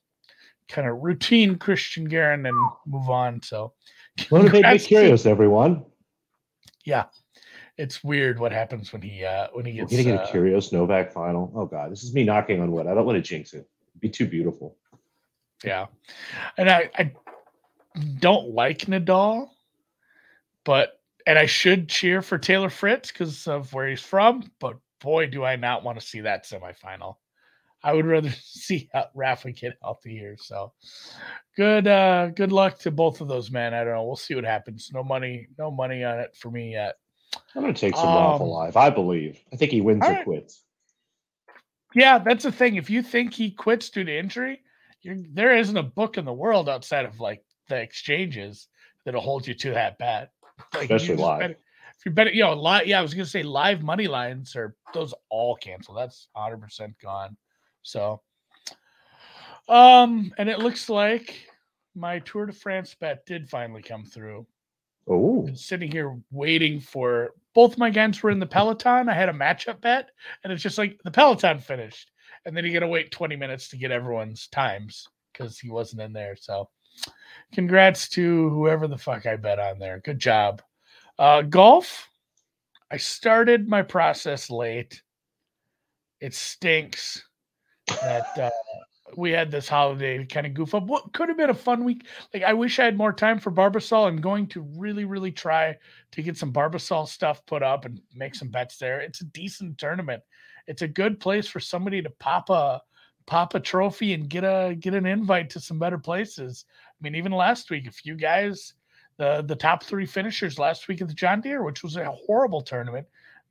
kind 0.67 0.87
of 0.87 1.01
routine 1.01 1.55
Cristian 1.55 2.07
Garin 2.07 2.45
and 2.45 2.57
move 2.85 3.09
on. 3.09 3.41
So 3.41 3.73
Motivate 4.31 4.63
Nick 4.63 4.81
Kyrgios, 4.81 5.25
everyone. 5.25 5.85
Yeah, 6.85 7.05
it's 7.77 8.03
weird 8.03 8.39
what 8.39 8.51
happens 8.51 8.91
when 8.91 9.01
he 9.01 9.23
uh 9.25 9.47
when 9.53 9.65
he 9.65 9.73
gets. 9.73 9.91
We're 9.91 10.03
gonna 10.03 10.17
get 10.17 10.29
a 10.29 10.33
Kyrgios 10.33 10.71
Novak 10.71 11.11
final. 11.11 11.51
Oh 11.55 11.65
god, 11.65 11.91
this 11.91 12.03
is 12.03 12.13
me 12.13 12.23
knocking 12.23 12.61
on 12.61 12.71
wood. 12.71 12.87
I 12.87 12.93
don't 12.93 13.05
want 13.05 13.17
to 13.17 13.21
jinx 13.21 13.53
it. 13.53 13.67
It'd 13.91 14.01
be 14.01 14.09
too 14.09 14.27
beautiful. 14.27 14.77
Yeah, 15.63 15.87
and 16.57 16.69
I 16.69 16.89
I 16.95 17.11
don't 18.19 18.49
like 18.49 18.79
Nadal, 18.79 19.49
but 20.63 20.99
and 21.25 21.37
I 21.37 21.45
should 21.45 21.87
cheer 21.87 22.21
for 22.21 22.37
Taylor 22.37 22.69
Fritz 22.69 23.11
because 23.11 23.47
of 23.47 23.73
where 23.73 23.87
he's 23.87 24.01
from. 24.01 24.51
But 24.59 24.77
boy, 24.99 25.27
do 25.27 25.43
I 25.43 25.55
not 25.55 25.83
want 25.83 25.99
to 25.99 26.05
see 26.05 26.21
that 26.21 26.45
semifinal. 26.45 27.17
I 27.83 27.93
would 27.93 28.05
rather 28.05 28.29
see 28.43 28.89
Rafa 29.13 29.51
get 29.51 29.77
healthy 29.81 30.17
here. 30.17 30.37
So 30.39 30.73
good 31.55 31.87
uh 31.87 32.27
good 32.29 32.51
luck 32.51 32.79
to 32.79 32.91
both 32.91 33.21
of 33.21 33.27
those 33.27 33.51
men. 33.51 33.73
I 33.73 33.83
don't 33.83 33.93
know. 33.93 34.05
We'll 34.05 34.15
see 34.15 34.35
what 34.35 34.43
happens. 34.43 34.91
No 34.93 35.03
money, 35.03 35.47
no 35.57 35.71
money 35.71 36.03
on 36.03 36.19
it 36.19 36.35
for 36.35 36.51
me 36.51 36.71
yet. 36.71 36.95
I'm 37.55 37.61
gonna 37.61 37.73
take 37.73 37.95
some 37.95 38.07
um, 38.07 38.15
Rafa 38.15 38.43
live. 38.43 38.77
I 38.77 38.89
believe. 38.89 39.39
I 39.51 39.55
think 39.55 39.71
he 39.71 39.81
wins 39.81 40.03
or 40.05 40.09
right. 40.09 40.23
quits. 40.23 40.63
Yeah, 41.93 42.19
that's 42.19 42.43
the 42.43 42.51
thing. 42.51 42.75
If 42.75 42.89
you 42.89 43.03
think 43.03 43.33
he 43.33 43.51
quits 43.51 43.89
due 43.89 44.03
to 44.03 44.17
injury, 44.17 44.61
there 45.03 45.55
isn't 45.57 45.75
a 45.75 45.83
book 45.83 46.17
in 46.17 46.25
the 46.25 46.33
world 46.33 46.69
outside 46.69 47.05
of 47.05 47.19
like 47.19 47.43
the 47.67 47.77
exchanges 47.77 48.67
that'll 49.05 49.21
hold 49.21 49.47
you 49.47 49.53
to 49.55 49.71
that 49.71 49.97
bet. 49.97 50.31
Like, 50.73 50.89
Especially 50.89 51.15
live. 51.15 51.51
If 51.51 52.05
you 52.05 52.11
bet, 52.11 52.33
you 52.33 52.43
know, 52.43 52.53
live. 52.53 52.87
Yeah, 52.87 52.99
I 52.99 53.01
was 53.01 53.13
gonna 53.13 53.25
say 53.25 53.43
live 53.43 53.83
money 53.83 54.07
lines 54.07 54.55
are 54.55 54.75
those 54.93 55.13
all 55.29 55.55
canceled. 55.55 55.97
That's 55.97 56.27
100 56.33 56.61
percent 56.61 56.95
gone. 57.01 57.35
So, 57.83 58.21
um, 59.67 60.33
and 60.37 60.49
it 60.49 60.59
looks 60.59 60.89
like 60.89 61.47
my 61.95 62.19
Tour 62.19 62.45
de 62.45 62.53
France 62.53 62.95
bet 62.99 63.25
did 63.25 63.49
finally 63.49 63.81
come 63.81 64.05
through. 64.05 64.45
Oh, 65.07 65.49
sitting 65.55 65.91
here 65.91 66.17
waiting 66.31 66.79
for 66.79 67.31
both 67.53 67.77
my 67.77 67.89
guys 67.89 68.21
were 68.21 68.31
in 68.31 68.39
the 68.39 68.45
Peloton. 68.45 69.09
I 69.09 69.13
had 69.13 69.29
a 69.29 69.33
matchup 69.33 69.81
bet, 69.81 70.09
and 70.43 70.53
it's 70.53 70.61
just 70.63 70.77
like 70.77 70.99
the 71.03 71.11
Peloton 71.11 71.59
finished, 71.59 72.11
and 72.45 72.55
then 72.55 72.65
you 72.65 72.73
got 72.73 72.79
to 72.79 72.87
wait 72.87 73.11
20 73.11 73.35
minutes 73.35 73.67
to 73.69 73.77
get 73.77 73.91
everyone's 73.91 74.47
times 74.47 75.07
because 75.31 75.59
he 75.59 75.69
wasn't 75.69 76.01
in 76.01 76.13
there. 76.13 76.35
So, 76.35 76.69
congrats 77.53 78.09
to 78.09 78.49
whoever 78.49 78.87
the 78.87 78.97
fuck 78.97 79.25
I 79.25 79.35
bet 79.35 79.59
on 79.59 79.79
there. 79.79 79.99
Good 79.99 80.19
job. 80.19 80.61
Uh, 81.17 81.41
golf, 81.41 82.09
I 82.89 82.97
started 82.97 83.67
my 83.67 83.81
process 83.81 84.49
late. 84.49 85.01
It 86.19 86.35
stinks 86.35 87.23
that 87.87 88.37
uh, 88.37 88.49
we 89.15 89.31
had 89.31 89.51
this 89.51 89.67
holiday 89.67 90.23
kind 90.25 90.45
of 90.45 90.53
goof 90.53 90.73
up. 90.73 90.83
What 90.83 91.13
could 91.13 91.29
have 91.29 91.37
been 91.37 91.49
a 91.49 91.55
fun 91.55 91.83
week. 91.83 92.05
Like 92.33 92.43
I 92.43 92.53
wish 92.53 92.79
I 92.79 92.85
had 92.85 92.97
more 92.97 93.13
time 93.13 93.39
for 93.39 93.51
Barbasol. 93.51 94.07
I'm 94.07 94.21
going 94.21 94.47
to 94.47 94.61
really, 94.77 95.05
really 95.05 95.31
try 95.31 95.77
to 96.11 96.21
get 96.21 96.37
some 96.37 96.53
Barbasol 96.53 97.07
stuff 97.07 97.45
put 97.45 97.63
up 97.63 97.85
and 97.85 97.99
make 98.15 98.35
some 98.35 98.49
bets 98.49 98.77
there. 98.77 99.01
It's 99.01 99.21
a 99.21 99.25
decent 99.25 99.77
tournament. 99.77 100.23
It's 100.67 100.81
a 100.81 100.87
good 100.87 101.19
place 101.19 101.47
for 101.47 101.59
somebody 101.59 102.01
to 102.01 102.09
pop 102.09 102.49
a 102.49 102.81
pop 103.27 103.53
a 103.53 103.59
trophy 103.59 104.13
and 104.13 104.29
get 104.29 104.43
a 104.43 104.75
get 104.79 104.93
an 104.93 105.05
invite 105.05 105.49
to 105.51 105.59
some 105.59 105.79
better 105.79 105.97
places. 105.97 106.65
I 106.89 106.97
mean, 107.03 107.15
even 107.15 107.31
last 107.31 107.69
week, 107.69 107.87
a 107.87 107.91
few 107.91 108.15
guys, 108.15 108.73
the 109.17 109.43
the 109.45 109.55
top 109.55 109.83
three 109.83 110.05
finishers 110.05 110.59
last 110.59 110.87
week 110.87 111.01
at 111.01 111.07
the 111.07 111.13
John 111.13 111.41
Deere, 111.41 111.63
which 111.63 111.83
was 111.83 111.95
a 111.95 112.11
horrible 112.11 112.61
tournament, 112.61 113.07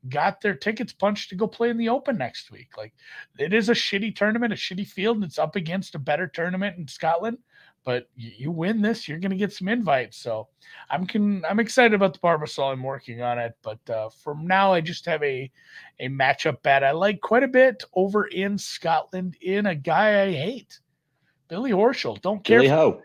got 0.08 0.40
their 0.40 0.54
tickets 0.54 0.92
punched 0.92 1.28
to 1.30 1.34
go 1.34 1.46
play 1.46 1.70
in 1.70 1.76
the 1.76 1.88
Open 1.88 2.16
next 2.16 2.50
week. 2.50 2.76
Like 2.76 2.94
it 3.38 3.52
is 3.52 3.68
a 3.68 3.74
shitty 3.74 4.14
tournament, 4.16 4.52
a 4.52 4.56
shitty 4.56 4.86
field, 4.86 5.16
and 5.16 5.24
it's 5.24 5.38
up 5.38 5.56
against 5.56 5.94
a 5.94 5.98
better 5.98 6.26
tournament 6.26 6.78
in 6.78 6.88
Scotland. 6.88 7.38
But 7.82 8.08
you, 8.14 8.30
you 8.36 8.50
win 8.50 8.82
this, 8.82 9.08
you're 9.08 9.18
going 9.18 9.30
to 9.30 9.36
get 9.36 9.52
some 9.52 9.68
invites. 9.68 10.18
So 10.18 10.48
I'm 10.90 11.06
can 11.06 11.44
I'm 11.48 11.60
excited 11.60 11.94
about 11.94 12.12
the 12.12 12.18
Barbasol. 12.20 12.72
I'm 12.72 12.82
working 12.82 13.22
on 13.22 13.38
it, 13.38 13.56
but 13.62 13.90
uh, 13.90 14.10
from 14.10 14.46
now 14.46 14.72
I 14.72 14.80
just 14.80 15.06
have 15.06 15.22
a 15.22 15.50
a 15.98 16.08
matchup 16.08 16.62
bet 16.62 16.84
I 16.84 16.92
like 16.92 17.20
quite 17.20 17.42
a 17.42 17.48
bit 17.48 17.82
over 17.94 18.26
in 18.26 18.58
Scotland 18.58 19.36
in 19.40 19.66
a 19.66 19.74
guy 19.74 20.22
I 20.22 20.32
hate, 20.32 20.80
Billy 21.48 21.72
Horschel. 21.72 22.20
Don't 22.20 22.44
care. 22.44 22.60
Billy 22.60 22.68
Ho. 22.68 23.02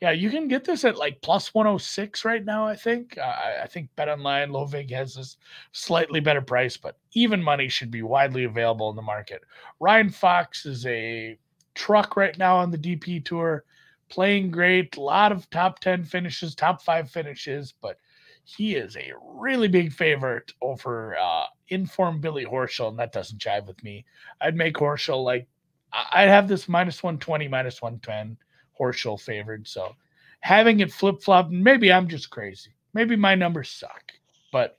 Yeah, 0.00 0.12
you 0.12 0.30
can 0.30 0.46
get 0.46 0.64
this 0.64 0.84
at 0.84 0.96
like 0.96 1.20
plus 1.22 1.52
106 1.52 2.24
right 2.24 2.44
now, 2.44 2.64
I 2.64 2.76
think. 2.76 3.18
Uh, 3.18 3.34
I 3.62 3.66
think 3.66 3.88
Bet 3.96 4.08
Online, 4.08 4.50
LowVig 4.50 4.90
has 4.92 5.14
this 5.14 5.36
slightly 5.72 6.20
better 6.20 6.40
price, 6.40 6.76
but 6.76 6.96
even 7.14 7.42
money 7.42 7.68
should 7.68 7.90
be 7.90 8.02
widely 8.02 8.44
available 8.44 8.90
in 8.90 8.96
the 8.96 9.02
market. 9.02 9.42
Ryan 9.80 10.10
Fox 10.10 10.66
is 10.66 10.86
a 10.86 11.36
truck 11.74 12.16
right 12.16 12.38
now 12.38 12.56
on 12.56 12.70
the 12.70 12.78
DP 12.78 13.24
Tour, 13.24 13.64
playing 14.08 14.52
great. 14.52 14.96
A 14.96 15.00
lot 15.00 15.32
of 15.32 15.50
top 15.50 15.80
10 15.80 16.04
finishes, 16.04 16.54
top 16.54 16.80
five 16.80 17.10
finishes, 17.10 17.74
but 17.82 17.98
he 18.44 18.76
is 18.76 18.96
a 18.96 19.12
really 19.20 19.68
big 19.68 19.92
favorite 19.92 20.52
over 20.62 21.16
uh, 21.20 21.44
informed 21.70 22.20
Billy 22.20 22.44
Horschel, 22.46 22.88
and 22.88 22.98
that 23.00 23.12
doesn't 23.12 23.40
jive 23.40 23.66
with 23.66 23.82
me. 23.82 24.04
I'd 24.40 24.56
make 24.56 24.74
Horschel 24.74 25.24
like, 25.24 25.48
I'd 25.92 26.28
have 26.28 26.46
this 26.46 26.68
minus 26.68 27.02
120, 27.02 27.48
minus 27.48 27.82
110 27.82 28.36
Horschel 28.78 29.20
favored. 29.20 29.66
So 29.66 29.94
having 30.40 30.80
it 30.80 30.92
flip 30.92 31.22
flop, 31.22 31.50
maybe 31.50 31.92
I'm 31.92 32.08
just 32.08 32.30
crazy. 32.30 32.70
Maybe 32.94 33.16
my 33.16 33.34
numbers 33.34 33.70
suck, 33.70 34.12
but 34.52 34.78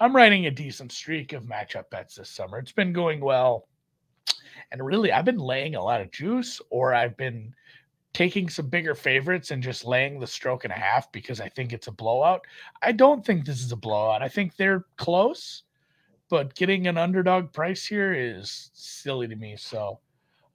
I'm 0.00 0.14
writing 0.14 0.46
a 0.46 0.50
decent 0.50 0.92
streak 0.92 1.32
of 1.32 1.44
matchup 1.44 1.90
bets 1.90 2.16
this 2.16 2.30
summer. 2.30 2.58
It's 2.58 2.72
been 2.72 2.92
going 2.92 3.20
well. 3.20 3.66
And 4.70 4.84
really, 4.84 5.12
I've 5.12 5.24
been 5.24 5.38
laying 5.38 5.74
a 5.76 5.82
lot 5.82 6.00
of 6.00 6.10
juice, 6.10 6.60
or 6.70 6.94
I've 6.94 7.16
been 7.16 7.54
taking 8.12 8.48
some 8.48 8.68
bigger 8.68 8.94
favorites 8.94 9.50
and 9.50 9.62
just 9.62 9.84
laying 9.84 10.18
the 10.18 10.26
stroke 10.26 10.64
and 10.64 10.72
a 10.72 10.76
half 10.76 11.10
because 11.12 11.40
I 11.40 11.48
think 11.48 11.72
it's 11.72 11.86
a 11.86 11.92
blowout. 11.92 12.44
I 12.82 12.92
don't 12.92 13.24
think 13.24 13.44
this 13.44 13.62
is 13.62 13.72
a 13.72 13.76
blowout. 13.76 14.22
I 14.22 14.28
think 14.28 14.56
they're 14.56 14.86
close, 14.96 15.62
but 16.28 16.54
getting 16.54 16.86
an 16.86 16.98
underdog 16.98 17.52
price 17.52 17.86
here 17.86 18.12
is 18.12 18.70
silly 18.74 19.28
to 19.28 19.36
me. 19.36 19.56
So 19.56 20.00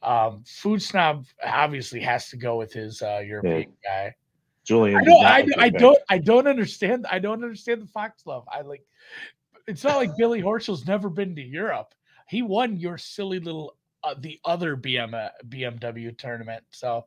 um, 0.04 0.44
Food 0.46 0.82
Snob 0.82 1.26
obviously 1.46 2.02
has 2.02 2.30
to 2.30 2.38
go 2.38 2.58
with 2.58 2.74
his 2.74 3.02
uh, 3.02 3.22
European 3.26 3.74
yeah. 3.84 4.06
guy. 4.10 4.16
Julian, 4.66 4.98
I 4.98 5.04
don't, 5.04 5.26
I, 5.26 5.66
I 5.66 5.70
don't, 5.70 6.00
I 6.10 6.18
don't 6.18 6.48
understand. 6.48 7.06
I 7.10 7.20
don't 7.20 7.44
understand 7.44 7.82
the 7.82 7.88
Fox 7.88 8.26
love. 8.26 8.48
I 8.52 8.62
like. 8.62 8.84
It's 9.68 9.84
not 9.84 9.98
like 9.98 10.16
Billy 10.18 10.42
Horschel's 10.42 10.88
never 10.88 11.10
been 11.10 11.36
to 11.36 11.42
Europe. 11.42 11.94
He 12.30 12.42
won 12.42 12.78
your 12.78 12.98
silly 12.98 13.40
little 13.40 13.76
uh, 14.04 14.16
the 14.18 14.40
other 14.46 14.78
BM 14.78 15.14
uh, 15.14 15.30
BMW 15.50 16.18
tournament. 16.18 16.64
So 16.72 17.06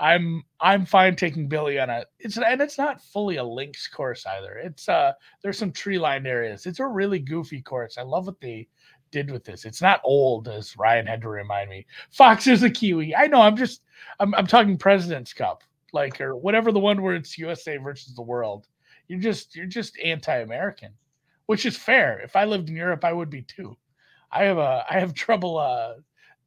I'm 0.00 0.42
I'm 0.60 0.84
fine 0.86 1.16
taking 1.16 1.48
Billy 1.48 1.78
on 1.78 1.90
a 1.90 2.04
it's 2.18 2.36
and 2.36 2.60
it's 2.60 2.78
not 2.78 3.02
fully 3.02 3.36
a 3.36 3.44
links 3.44 3.86
course 3.86 4.26
either. 4.26 4.56
It's 4.56 4.88
uh 4.88 5.12
there's 5.42 5.58
some 5.58 5.72
tree 5.72 5.98
lined 5.98 6.26
areas. 6.26 6.66
It's 6.66 6.80
a 6.80 6.86
really 6.86 7.18
goofy 7.18 7.62
course. 7.62 7.96
I 7.96 8.02
love 8.02 8.26
what 8.26 8.40
they 8.40 8.68
did 9.14 9.30
with 9.30 9.44
this. 9.44 9.64
It's 9.64 9.80
not 9.80 10.00
old, 10.04 10.48
as 10.48 10.76
Ryan 10.76 11.06
had 11.06 11.22
to 11.22 11.28
remind 11.28 11.70
me. 11.70 11.86
Fox 12.10 12.48
is 12.48 12.64
a 12.64 12.68
Kiwi. 12.68 13.14
I 13.14 13.28
know. 13.28 13.40
I'm 13.40 13.56
just 13.56 13.82
I'm 14.18 14.34
I'm 14.34 14.46
talking 14.46 14.76
President's 14.76 15.32
Cup, 15.32 15.62
like 15.92 16.20
or 16.20 16.36
whatever 16.36 16.72
the 16.72 16.80
one 16.80 17.00
where 17.00 17.14
it's 17.14 17.38
USA 17.38 17.76
versus 17.76 18.14
the 18.14 18.22
world. 18.22 18.66
You're 19.06 19.20
just 19.20 19.54
you're 19.54 19.66
just 19.66 19.96
anti-American, 20.04 20.92
which 21.46 21.64
is 21.64 21.76
fair. 21.76 22.18
If 22.20 22.34
I 22.34 22.44
lived 22.44 22.68
in 22.68 22.76
Europe, 22.76 23.04
I 23.04 23.12
would 23.12 23.30
be 23.30 23.42
too. 23.42 23.76
I 24.32 24.44
have 24.44 24.58
a 24.58 24.84
I 24.90 24.98
have 24.98 25.14
trouble 25.26 25.58
uh, 25.58 25.94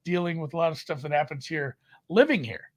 dealing 0.03 0.41
with 0.41 0.53
a 0.53 0.57
lot 0.57 0.73
of 0.73 0.77
stuff 0.77 1.01
that 1.01 1.11
happens 1.11 1.47
here 1.47 1.77
living 2.09 2.43
here. 2.43 2.69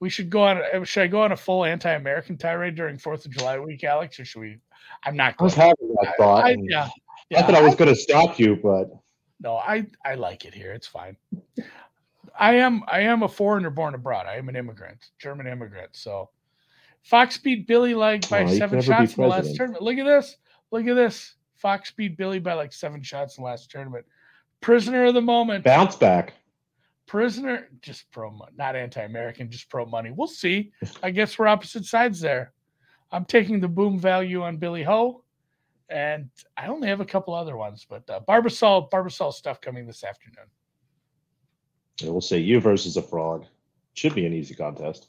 We 0.00 0.08
should 0.08 0.30
go 0.30 0.44
on. 0.44 0.62
Uh, 0.74 0.84
should 0.84 1.02
I 1.02 1.06
go 1.08 1.22
on 1.22 1.32
a 1.32 1.36
full 1.36 1.66
anti-American 1.66 2.38
tirade 2.38 2.76
during 2.76 2.96
Fourth 2.96 3.26
of 3.26 3.32
July 3.32 3.58
week, 3.58 3.84
Alex, 3.84 4.18
or 4.18 4.24
should 4.24 4.40
we? 4.40 4.58
I'm 5.04 5.16
not. 5.16 5.34
I 5.38 5.44
was 5.44 5.54
having 5.54 5.94
that 6.00 6.14
thought. 6.16 6.44
I, 6.44 6.50
I, 6.50 6.56
yeah, 6.60 6.88
yeah, 7.30 7.40
Not 7.40 7.48
that 7.48 7.56
I 7.56 7.62
was 7.62 7.74
going 7.74 7.90
to 7.90 7.96
stop 7.96 8.38
you, 8.38 8.56
but 8.56 8.90
no, 9.40 9.56
I 9.56 9.86
I 10.04 10.14
like 10.14 10.44
it 10.44 10.54
here. 10.54 10.72
It's 10.72 10.86
fine. 10.86 11.16
I 12.38 12.54
am 12.54 12.82
I 12.88 13.00
am 13.00 13.22
a 13.22 13.28
foreigner 13.28 13.70
born 13.70 13.94
abroad. 13.94 14.26
I 14.26 14.36
am 14.36 14.48
an 14.48 14.56
immigrant, 14.56 15.10
German 15.18 15.46
immigrant. 15.46 15.90
So 15.92 16.30
Fox 17.02 17.38
beat 17.38 17.66
Billy 17.66 17.94
like 17.94 18.28
by 18.28 18.44
oh, 18.44 18.48
seven 18.48 18.80
shots 18.80 19.16
in 19.16 19.22
the 19.22 19.28
last 19.28 19.54
tournament. 19.56 19.82
Look 19.82 19.98
at 19.98 20.04
this. 20.04 20.36
Look 20.70 20.86
at 20.86 20.94
this. 20.94 21.34
Fox 21.56 21.90
beat 21.90 22.16
Billy 22.16 22.38
by 22.38 22.54
like 22.54 22.72
seven 22.72 23.02
shots 23.02 23.38
in 23.38 23.42
the 23.42 23.50
last 23.50 23.70
tournament. 23.70 24.04
Prisoner 24.60 25.06
of 25.06 25.14
the 25.14 25.22
moment. 25.22 25.64
Bounce 25.64 25.96
back. 25.96 26.34
Prisoner, 27.06 27.70
just 27.80 28.10
pro, 28.12 28.38
not 28.56 28.76
anti-American, 28.76 29.50
just 29.50 29.70
pro 29.70 29.86
money. 29.86 30.12
We'll 30.14 30.26
see. 30.26 30.72
I 31.02 31.10
guess 31.10 31.38
we're 31.38 31.46
opposite 31.46 31.86
sides 31.86 32.20
there. 32.20 32.52
I'm 33.10 33.24
taking 33.24 33.60
the 33.60 33.68
boom 33.68 33.98
value 33.98 34.42
on 34.42 34.58
Billy 34.58 34.82
Ho 34.82 35.24
and 35.90 36.28
I 36.56 36.66
only 36.66 36.88
have 36.88 37.00
a 37.00 37.04
couple 37.04 37.34
other 37.34 37.56
ones, 37.56 37.86
but 37.88 38.08
uh, 38.10 38.20
Barbasol, 38.28 38.90
Barbasol 38.90 39.32
stuff 39.32 39.60
coming 39.60 39.86
this 39.86 40.04
afternoon. 40.04 40.46
Yeah, 42.00 42.10
we'll 42.10 42.20
say 42.20 42.38
you 42.38 42.60
versus 42.60 42.96
a 42.96 43.02
frog. 43.02 43.46
Should 43.94 44.14
be 44.14 44.26
an 44.26 44.32
easy 44.32 44.54
contest. 44.54 45.08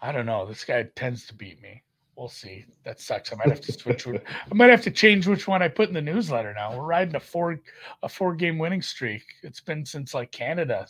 I 0.00 0.12
don't 0.12 0.26
know. 0.26 0.46
This 0.46 0.64
guy 0.64 0.84
tends 0.96 1.26
to 1.26 1.34
beat 1.34 1.60
me. 1.62 1.82
We'll 2.16 2.28
see. 2.28 2.64
That 2.82 3.00
sucks. 3.00 3.32
I 3.32 3.36
might 3.36 3.48
have 3.48 3.60
to 3.60 3.72
switch. 3.72 4.06
I 4.08 4.54
might 4.54 4.70
have 4.70 4.82
to 4.82 4.90
change 4.90 5.28
which 5.28 5.46
one 5.46 5.62
I 5.62 5.68
put 5.68 5.88
in 5.88 5.94
the 5.94 6.02
newsletter. 6.02 6.52
Now 6.52 6.76
we're 6.76 6.84
riding 6.84 7.14
a 7.14 7.20
four 7.20 7.60
a 8.02 8.08
four 8.08 8.34
game 8.34 8.58
winning 8.58 8.82
streak. 8.82 9.22
It's 9.44 9.60
been 9.60 9.86
since 9.86 10.14
like 10.14 10.32
Canada. 10.32 10.88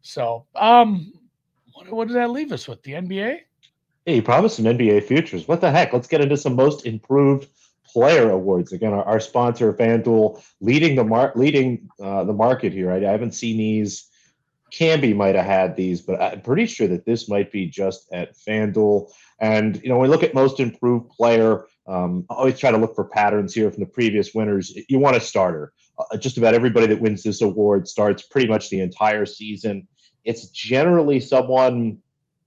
So, 0.00 0.46
um, 0.56 1.12
what, 1.74 1.92
what 1.92 2.08
does 2.08 2.16
that 2.16 2.30
leave 2.30 2.50
us 2.50 2.66
with? 2.66 2.82
The 2.82 2.92
NBA? 2.92 3.38
Hey, 4.04 4.16
you 4.16 4.22
promised 4.22 4.56
some 4.56 4.64
NBA 4.64 5.04
futures. 5.04 5.46
What 5.46 5.60
the 5.60 5.70
heck? 5.70 5.92
Let's 5.92 6.08
get 6.08 6.20
into 6.20 6.36
some 6.36 6.56
most 6.56 6.86
improved 6.86 7.48
player 7.92 8.30
awards. 8.30 8.72
Again, 8.72 8.92
our, 8.92 9.04
our 9.04 9.20
sponsor 9.20 9.72
FanDuel 9.72 10.42
leading 10.60 10.96
the 10.96 11.04
mar- 11.04 11.32
leading 11.34 11.88
uh, 12.02 12.24
the 12.24 12.32
market 12.32 12.72
here. 12.72 12.90
I, 12.90 12.96
I 12.96 13.10
haven't 13.10 13.32
seen 13.32 13.58
these. 13.58 14.08
Camby 14.72 15.14
might 15.14 15.34
have 15.34 15.44
had 15.44 15.76
these, 15.76 16.00
but 16.00 16.20
I'm 16.20 16.40
pretty 16.40 16.64
sure 16.64 16.88
that 16.88 17.04
this 17.04 17.28
might 17.28 17.52
be 17.52 17.66
just 17.66 18.10
at 18.12 18.34
FanDuel. 18.34 19.10
And 19.38 19.80
you 19.82 19.90
know, 19.90 19.98
when 19.98 20.08
we 20.08 20.14
look 20.14 20.22
at 20.22 20.34
most 20.34 20.60
improved 20.60 21.10
player, 21.10 21.66
um, 21.86 22.24
I 22.30 22.34
always 22.34 22.58
try 22.58 22.70
to 22.70 22.78
look 22.78 22.94
for 22.94 23.04
patterns 23.04 23.52
here 23.52 23.70
from 23.70 23.80
the 23.80 23.88
previous 23.90 24.32
winners. 24.34 24.74
You 24.88 24.98
want 24.98 25.16
a 25.16 25.20
starter. 25.20 25.72
Uh, 25.98 26.16
just 26.16 26.38
about 26.38 26.54
everybody 26.54 26.86
that 26.86 27.00
wins 27.00 27.22
this 27.22 27.42
award 27.42 27.86
starts 27.86 28.22
pretty 28.22 28.48
much 28.48 28.70
the 28.70 28.80
entire 28.80 29.26
season. 29.26 29.86
It's 30.24 30.48
generally 30.48 31.20
someone 31.20 31.98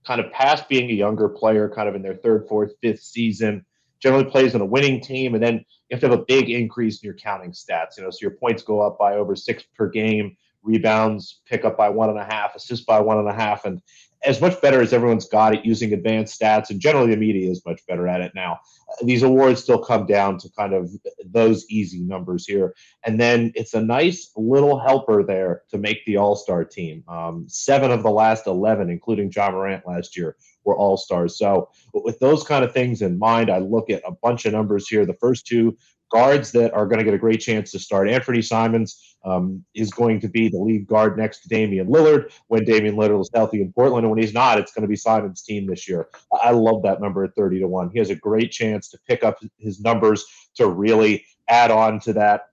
kind 0.04 0.20
of 0.20 0.32
past 0.32 0.68
being 0.68 0.90
a 0.90 0.94
younger 0.94 1.28
player, 1.28 1.68
kind 1.68 1.88
of 1.88 1.94
in 1.94 2.02
their 2.02 2.14
third, 2.16 2.46
fourth, 2.48 2.72
fifth 2.80 3.02
season 3.02 3.65
generally 4.00 4.24
plays 4.24 4.54
on 4.54 4.60
a 4.60 4.66
winning 4.66 5.00
team, 5.00 5.34
and 5.34 5.42
then 5.42 5.54
you 5.54 5.94
have 5.94 6.00
to 6.00 6.08
have 6.08 6.18
a 6.18 6.24
big 6.24 6.50
increase 6.50 7.02
in 7.02 7.06
your 7.06 7.16
counting 7.16 7.52
stats. 7.52 7.96
You 7.96 8.04
know, 8.04 8.10
so 8.10 8.18
your 8.20 8.32
points 8.32 8.62
go 8.62 8.80
up 8.80 8.98
by 8.98 9.14
over 9.14 9.36
six 9.36 9.64
per 9.76 9.88
game, 9.88 10.36
rebounds 10.62 11.40
pick 11.46 11.64
up 11.64 11.76
by 11.76 11.88
one 11.88 12.10
and 12.10 12.18
a 12.18 12.24
half, 12.24 12.54
assists 12.54 12.84
by 12.84 13.00
one 13.00 13.18
and 13.18 13.28
a 13.28 13.34
half, 13.34 13.64
and 13.64 13.80
as 14.24 14.40
much 14.40 14.60
better 14.60 14.80
as 14.80 14.92
everyone's 14.92 15.28
got 15.28 15.54
at 15.54 15.64
using 15.64 15.92
advanced 15.92 16.40
stats, 16.40 16.70
and 16.70 16.80
generally 16.80 17.10
the 17.10 17.16
media 17.16 17.48
is 17.48 17.64
much 17.64 17.80
better 17.86 18.08
at 18.08 18.20
it 18.20 18.32
now. 18.34 18.58
These 19.02 19.22
awards 19.22 19.62
still 19.62 19.78
come 19.78 20.06
down 20.06 20.38
to 20.38 20.48
kind 20.56 20.72
of 20.72 20.90
those 21.24 21.66
easy 21.70 22.00
numbers 22.00 22.46
here, 22.46 22.74
and 23.04 23.20
then 23.20 23.52
it's 23.54 23.74
a 23.74 23.80
nice 23.80 24.32
little 24.36 24.80
helper 24.80 25.22
there 25.22 25.62
to 25.70 25.78
make 25.78 26.04
the 26.06 26.16
All 26.16 26.34
Star 26.34 26.64
team. 26.64 27.04
Um, 27.06 27.44
seven 27.48 27.90
of 27.90 28.02
the 28.02 28.10
last 28.10 28.46
eleven, 28.46 28.90
including 28.90 29.30
Ja 29.34 29.50
Morant 29.50 29.86
last 29.86 30.16
year, 30.16 30.36
were 30.66 30.76
all 30.76 30.96
stars. 30.96 31.38
So 31.38 31.70
with 31.94 32.18
those 32.18 32.44
kind 32.44 32.64
of 32.64 32.72
things 32.72 33.00
in 33.00 33.18
mind, 33.18 33.50
I 33.50 33.58
look 33.58 33.88
at 33.88 34.02
a 34.06 34.12
bunch 34.22 34.44
of 34.44 34.52
numbers 34.52 34.88
here. 34.88 35.06
The 35.06 35.14
first 35.14 35.46
two 35.46 35.76
guards 36.10 36.52
that 36.52 36.72
are 36.72 36.86
going 36.86 36.98
to 36.98 37.04
get 37.04 37.14
a 37.14 37.18
great 37.18 37.40
chance 37.40 37.72
to 37.72 37.78
start. 37.78 38.08
Anfernee 38.08 38.44
Simons 38.44 39.16
um, 39.24 39.64
is 39.74 39.90
going 39.90 40.20
to 40.20 40.28
be 40.28 40.48
the 40.48 40.58
lead 40.58 40.86
guard 40.86 41.18
next 41.18 41.40
to 41.40 41.48
Damian 41.48 41.88
Lillard 41.88 42.32
when 42.48 42.64
Damian 42.64 42.96
Lillard 42.96 43.20
is 43.20 43.30
healthy 43.34 43.60
in 43.60 43.72
Portland. 43.72 44.04
And 44.04 44.10
when 44.10 44.22
he's 44.22 44.34
not, 44.34 44.58
it's 44.58 44.72
going 44.72 44.82
to 44.82 44.88
be 44.88 44.96
Simons' 44.96 45.42
team 45.42 45.66
this 45.66 45.88
year. 45.88 46.08
I 46.42 46.50
love 46.50 46.82
that 46.82 47.00
number 47.00 47.24
at 47.24 47.34
30 47.34 47.60
to 47.60 47.68
1. 47.68 47.90
He 47.92 47.98
has 47.98 48.10
a 48.10 48.14
great 48.14 48.52
chance 48.52 48.88
to 48.90 48.98
pick 49.08 49.24
up 49.24 49.38
his 49.58 49.80
numbers 49.80 50.24
to 50.56 50.68
really 50.68 51.24
add 51.48 51.70
on 51.70 51.98
to 52.00 52.12
that 52.12 52.48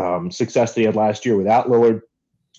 um, 0.00 0.30
success 0.30 0.74
that 0.74 0.80
he 0.80 0.86
had 0.86 0.96
last 0.96 1.26
year 1.26 1.36
without 1.36 1.68
Lillard 1.68 2.02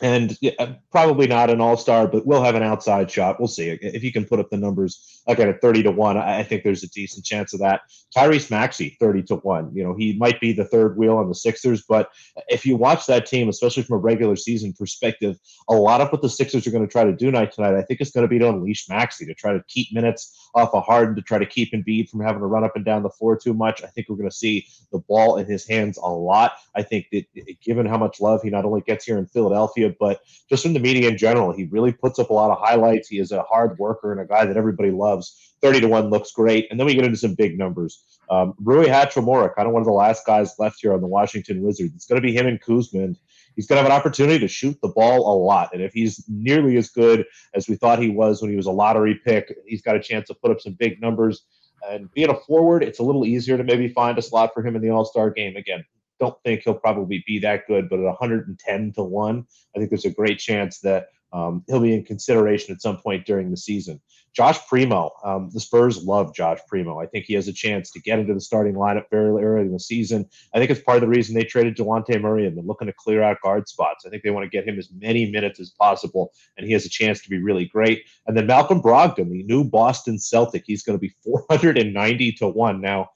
and 0.04 0.38
yeah, 0.42 0.52
uh, 0.60 0.74
probably 0.92 1.28
not 1.28 1.50
an 1.50 1.62
all 1.62 1.78
star, 1.78 2.08
but 2.10 2.26
we'll 2.28 2.44
have 2.44 2.56
an 2.56 2.62
outside 2.62 3.10
shot. 3.10 3.40
We'll 3.40 3.48
see 3.48 3.70
if 3.70 4.04
you 4.04 4.12
can 4.12 4.26
put 4.26 4.38
up 4.38 4.50
the 4.50 4.58
numbers 4.58 5.22
again 5.28 5.48
at 5.48 5.62
thirty 5.62 5.82
to 5.82 5.92
one. 5.92 6.18
I 6.18 6.44
think 6.44 6.64
there's 6.64 6.84
a 6.84 6.90
decent 6.90 7.26
chance 7.26 7.54
of 7.54 7.62
that. 7.62 7.82
Tyrese 8.16 8.52
Maxey, 8.52 8.98
thirty 9.00 9.24
to 9.24 9.38
one. 9.38 9.72
You 9.74 9.86
know, 9.86 9.96
he 9.96 10.18
might 10.18 10.42
be 10.42 10.52
the 10.52 10.66
third 10.66 10.98
wheel 10.98 11.18
on 11.18 11.30
the 11.30 11.36
Sixers, 11.36 11.86
but 11.88 12.10
if 12.50 12.66
you 12.66 12.76
watch 12.76 13.06
that 13.06 13.26
team, 13.26 13.48
especially 13.48 13.84
from 13.84 13.96
a 13.96 14.00
regular 14.00 14.36
season 14.36 14.74
perspective, 14.74 15.38
a 15.70 15.74
lot 15.74 16.02
of 16.02 16.12
what 16.12 16.22
the 16.22 16.30
Sixers 16.30 16.68
are 16.68 16.72
going 16.72 16.86
to 16.86 16.92
try 16.92 17.06
to 17.06 17.14
do 17.14 17.28
tonight, 17.28 17.54
tonight, 17.54 17.76
I 17.76 17.82
think 17.84 18.02
it's 18.02 18.12
going 18.12 18.26
to 18.26 18.28
be 18.28 18.40
to 18.40 18.50
unleash 18.50 18.90
Maxey 18.90 19.26
to 19.26 19.34
try 19.34 19.54
to 19.54 19.64
keep 19.70 19.94
minutes 19.94 20.43
off 20.56 20.74
of 20.74 20.84
Harden, 20.84 21.16
to 21.16 21.22
try 21.22 21.38
to 21.38 21.46
keep 21.46 21.72
Embiid 21.74 22.10
from 22.10 22.22
having 22.22 22.40
to 22.40 22.46
run 22.46 22.64
up 22.64 22.76
and 22.76 22.86
down 22.86 23.04
the 23.04 23.10
floor 23.10 23.38
too 23.38 23.54
much. 23.54 23.84
I 23.84 23.88
think 23.88 24.10
we're 24.10 24.16
going 24.16 24.30
to 24.30 24.36
see 24.36 24.68
the 24.92 25.00
ball 25.00 25.38
in 25.38 25.46
his 25.46 25.68
hands 25.68 25.98
a 25.98 26.08
lot. 26.08 26.54
I 26.76 26.84
think 26.84 27.08
that 27.12 27.26
given 27.62 27.86
how 27.86 27.98
much 27.98 28.22
love 28.22 28.42
he 28.44 28.50
not 28.50 28.66
only 28.66 28.82
gets 28.82 29.06
here 29.06 29.18
in 29.18 29.26
Philadelphia 29.26 29.94
but 30.00 30.22
just 30.50 30.66
in 30.66 30.74
the 30.74 30.80
media 30.80 31.10
in 31.10 31.18
general. 31.18 31.52
He 31.52 31.66
really 31.66 31.92
puts 31.92 32.20
up 32.20 32.30
a 32.30 32.34
lot 32.34 32.52
of 32.52 32.60
highlights. 32.60 33.08
He 33.08 33.20
is 33.20 33.32
a 33.32 33.42
hard 33.44 33.78
worker 33.78 34.12
and 34.12 34.22
a 34.22 34.26
guy 34.26 34.46
that 34.46 34.58
everybody 34.58 34.92
loves. 34.92 35.56
30 35.62 35.82
to 35.82 35.88
1 35.88 36.10
looks 36.10 36.32
great. 36.32 36.68
And 36.70 36.80
then 36.80 36.86
we 36.86 36.94
get 36.94 37.06
into 37.06 37.18
some 37.18 37.36
big 37.36 37.58
numbers. 37.58 38.04
Um, 38.30 38.54
Rui 38.60 38.88
Hachimura, 38.88 39.56
kind 39.56 39.68
of 39.68 39.74
one 39.74 39.82
of 39.82 39.86
the 39.86 39.94
last 39.94 40.26
guys 40.26 40.56
left 40.60 40.80
here 40.82 40.94
on 40.94 41.02
the 41.02 41.08
Washington 41.08 41.62
Wizards. 41.62 41.94
It's 41.96 42.06
going 42.06 42.22
to 42.22 42.26
be 42.26 42.36
him 42.36 42.48
and 42.48 42.60
Kuzma. 42.60 43.14
He's 43.56 43.68
going 43.68 43.78
to 43.78 43.84
have 43.84 43.92
an 43.92 43.98
opportunity 43.98 44.40
to 44.40 44.48
shoot 44.48 44.78
the 44.82 44.90
ball 44.90 45.32
a 45.32 45.36
lot. 45.38 45.70
And 45.74 45.82
if 45.82 45.94
he's 45.94 46.24
nearly 46.28 46.78
as 46.78 46.90
good 46.90 47.26
as 47.54 47.68
we 47.68 47.76
thought 47.76 48.00
he 48.00 48.10
was 48.10 48.42
when 48.42 48.52
he 48.52 48.58
was 48.58 48.66
a 48.66 48.72
lottery 48.72 49.20
pick, 49.24 49.56
he's 49.66 49.82
got 49.82 49.96
a 49.96 50.02
chance 50.02 50.28
to 50.28 50.34
put 50.34 50.52
up 50.52 50.62
some 50.62 50.74
big 50.74 51.02
numbers. 51.02 51.46
And 51.90 52.12
being 52.14 52.30
a 52.30 52.36
forward, 52.36 52.84
it's 52.84 53.00
a 53.00 53.04
little 53.04 53.26
easier 53.26 53.58
to 53.58 53.64
maybe 53.64 53.90
find 53.90 54.18
a 54.18 54.22
slot 54.22 54.52
for 54.54 54.66
him 54.66 54.76
in 54.76 54.82
the 54.82 54.90
All 54.90 55.06
Star 55.06 55.30
game. 55.30 55.56
Again, 55.56 55.84
don't 56.20 56.42
think 56.44 56.62
he'll 56.64 56.74
probably 56.74 57.24
be 57.28 57.40
that 57.40 57.68
good, 57.68 57.90
but 57.90 58.00
at 58.00 58.06
110 58.06 58.94
to 58.94 59.04
1, 59.04 59.48
I 59.76 59.80
think 59.80 59.90
there's 59.90 60.06
a 60.06 60.10
great 60.10 60.40
chance 60.40 60.80
that 60.80 61.10
um, 61.34 61.64
he'll 61.68 61.82
be 61.82 61.94
in 61.94 62.06
consideration 62.06 62.74
at 62.74 62.82
some 62.82 62.98
point 62.98 63.26
during 63.26 63.52
the 63.52 63.58
season. 63.58 64.00
Josh 64.34 64.58
Primo, 64.68 65.12
um, 65.24 65.52
the 65.54 65.60
Spurs 65.60 66.04
love 66.04 66.34
Josh 66.34 66.58
Primo. 66.68 67.00
I 67.00 67.06
think 67.06 67.26
he 67.26 67.36
has 67.36 67.48
a 67.48 67.54
chance 67.54 67.92
to 67.92 68.02
get 68.02 68.18
into 68.18 68.34
the 68.34 68.42
starting 68.42 68.74
lineup 68.74 69.06
very 69.12 69.30
early 69.44 69.68
in 69.68 69.72
the 69.72 69.80
season. 69.80 70.28
I 70.54 70.58
think 70.58 70.72
it's 70.72 70.82
part 70.82 70.98
of 70.98 71.02
the 71.02 71.08
reason 71.08 71.36
they 71.36 71.44
traded 71.44 71.78
Dejounte 71.78 72.20
Murray 72.20 72.48
and 72.48 72.58
they're 72.58 72.64
looking 72.64 72.88
to 72.88 72.94
clear 72.94 73.22
out 73.22 73.42
guard 73.44 73.68
spots. 73.68 74.06
I 74.06 74.10
think 74.10 74.24
they 74.24 74.32
want 74.32 74.44
to 74.46 74.50
get 74.50 74.68
him 74.68 74.80
as 74.80 74.90
many 74.92 75.30
minutes 75.30 75.60
as 75.60 75.70
possible, 75.70 76.32
and 76.58 76.66
he 76.66 76.74
has 76.74 76.86
a 76.86 76.90
chance 76.90 77.22
to 77.22 77.30
be 77.30 77.38
really 77.38 77.66
great. 77.66 78.06
And 78.26 78.36
then 78.36 78.48
Malcolm 78.48 78.82
Brogdon, 78.82 79.30
the 79.30 79.44
new 79.44 79.64
Boston 79.64 80.18
Celtic, 80.18 80.64
he's 80.66 80.82
going 80.82 80.98
to 80.98 81.02
be 81.02 81.14
490 81.24 82.32
to 82.34 82.48
1. 82.48 82.82
Now, 82.82 83.10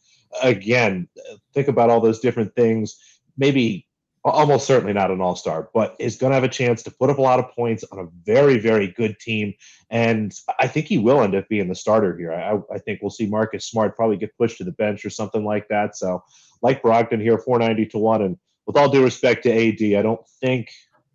again, 0.43 1.07
think 1.53 1.67
about 1.67 1.89
all 1.89 1.99
those 1.99 2.19
different 2.19 2.53
things. 2.55 2.95
Maybe 3.37 3.86
almost 4.23 4.67
certainly 4.67 4.93
not 4.93 5.11
an 5.11 5.21
all-star, 5.21 5.69
but 5.73 5.95
is 5.99 6.17
going 6.17 6.31
to 6.31 6.35
have 6.35 6.43
a 6.43 6.49
chance 6.49 6.83
to 6.83 6.91
put 6.91 7.09
up 7.09 7.17
a 7.17 7.21
lot 7.21 7.39
of 7.39 7.49
points 7.51 7.83
on 7.91 7.99
a 7.99 8.07
very, 8.23 8.59
very 8.59 8.87
good 8.87 9.19
team. 9.19 9.53
And 9.89 10.33
I 10.59 10.67
think 10.67 10.87
he 10.87 10.97
will 10.97 11.21
end 11.21 11.35
up 11.35 11.47
being 11.47 11.69
the 11.69 11.75
starter 11.75 12.17
here. 12.17 12.33
I, 12.33 12.59
I 12.73 12.79
think 12.79 13.01
we'll 13.01 13.09
see 13.09 13.25
Marcus 13.25 13.65
Smart 13.65 13.95
probably 13.95 14.17
get 14.17 14.37
pushed 14.37 14.57
to 14.57 14.63
the 14.63 14.71
bench 14.71 15.05
or 15.05 15.09
something 15.09 15.45
like 15.45 15.67
that. 15.69 15.95
So, 15.95 16.23
like 16.61 16.81
Brogdon 16.81 17.21
here, 17.21 17.37
490 17.37 17.89
to 17.91 17.97
1. 17.99 18.21
And 18.23 18.37
with 18.65 18.75
all 18.75 18.89
due 18.89 19.03
respect 19.03 19.43
to 19.43 19.51
AD, 19.51 19.97
I 19.97 20.01
don't 20.01 20.27
think 20.41 20.71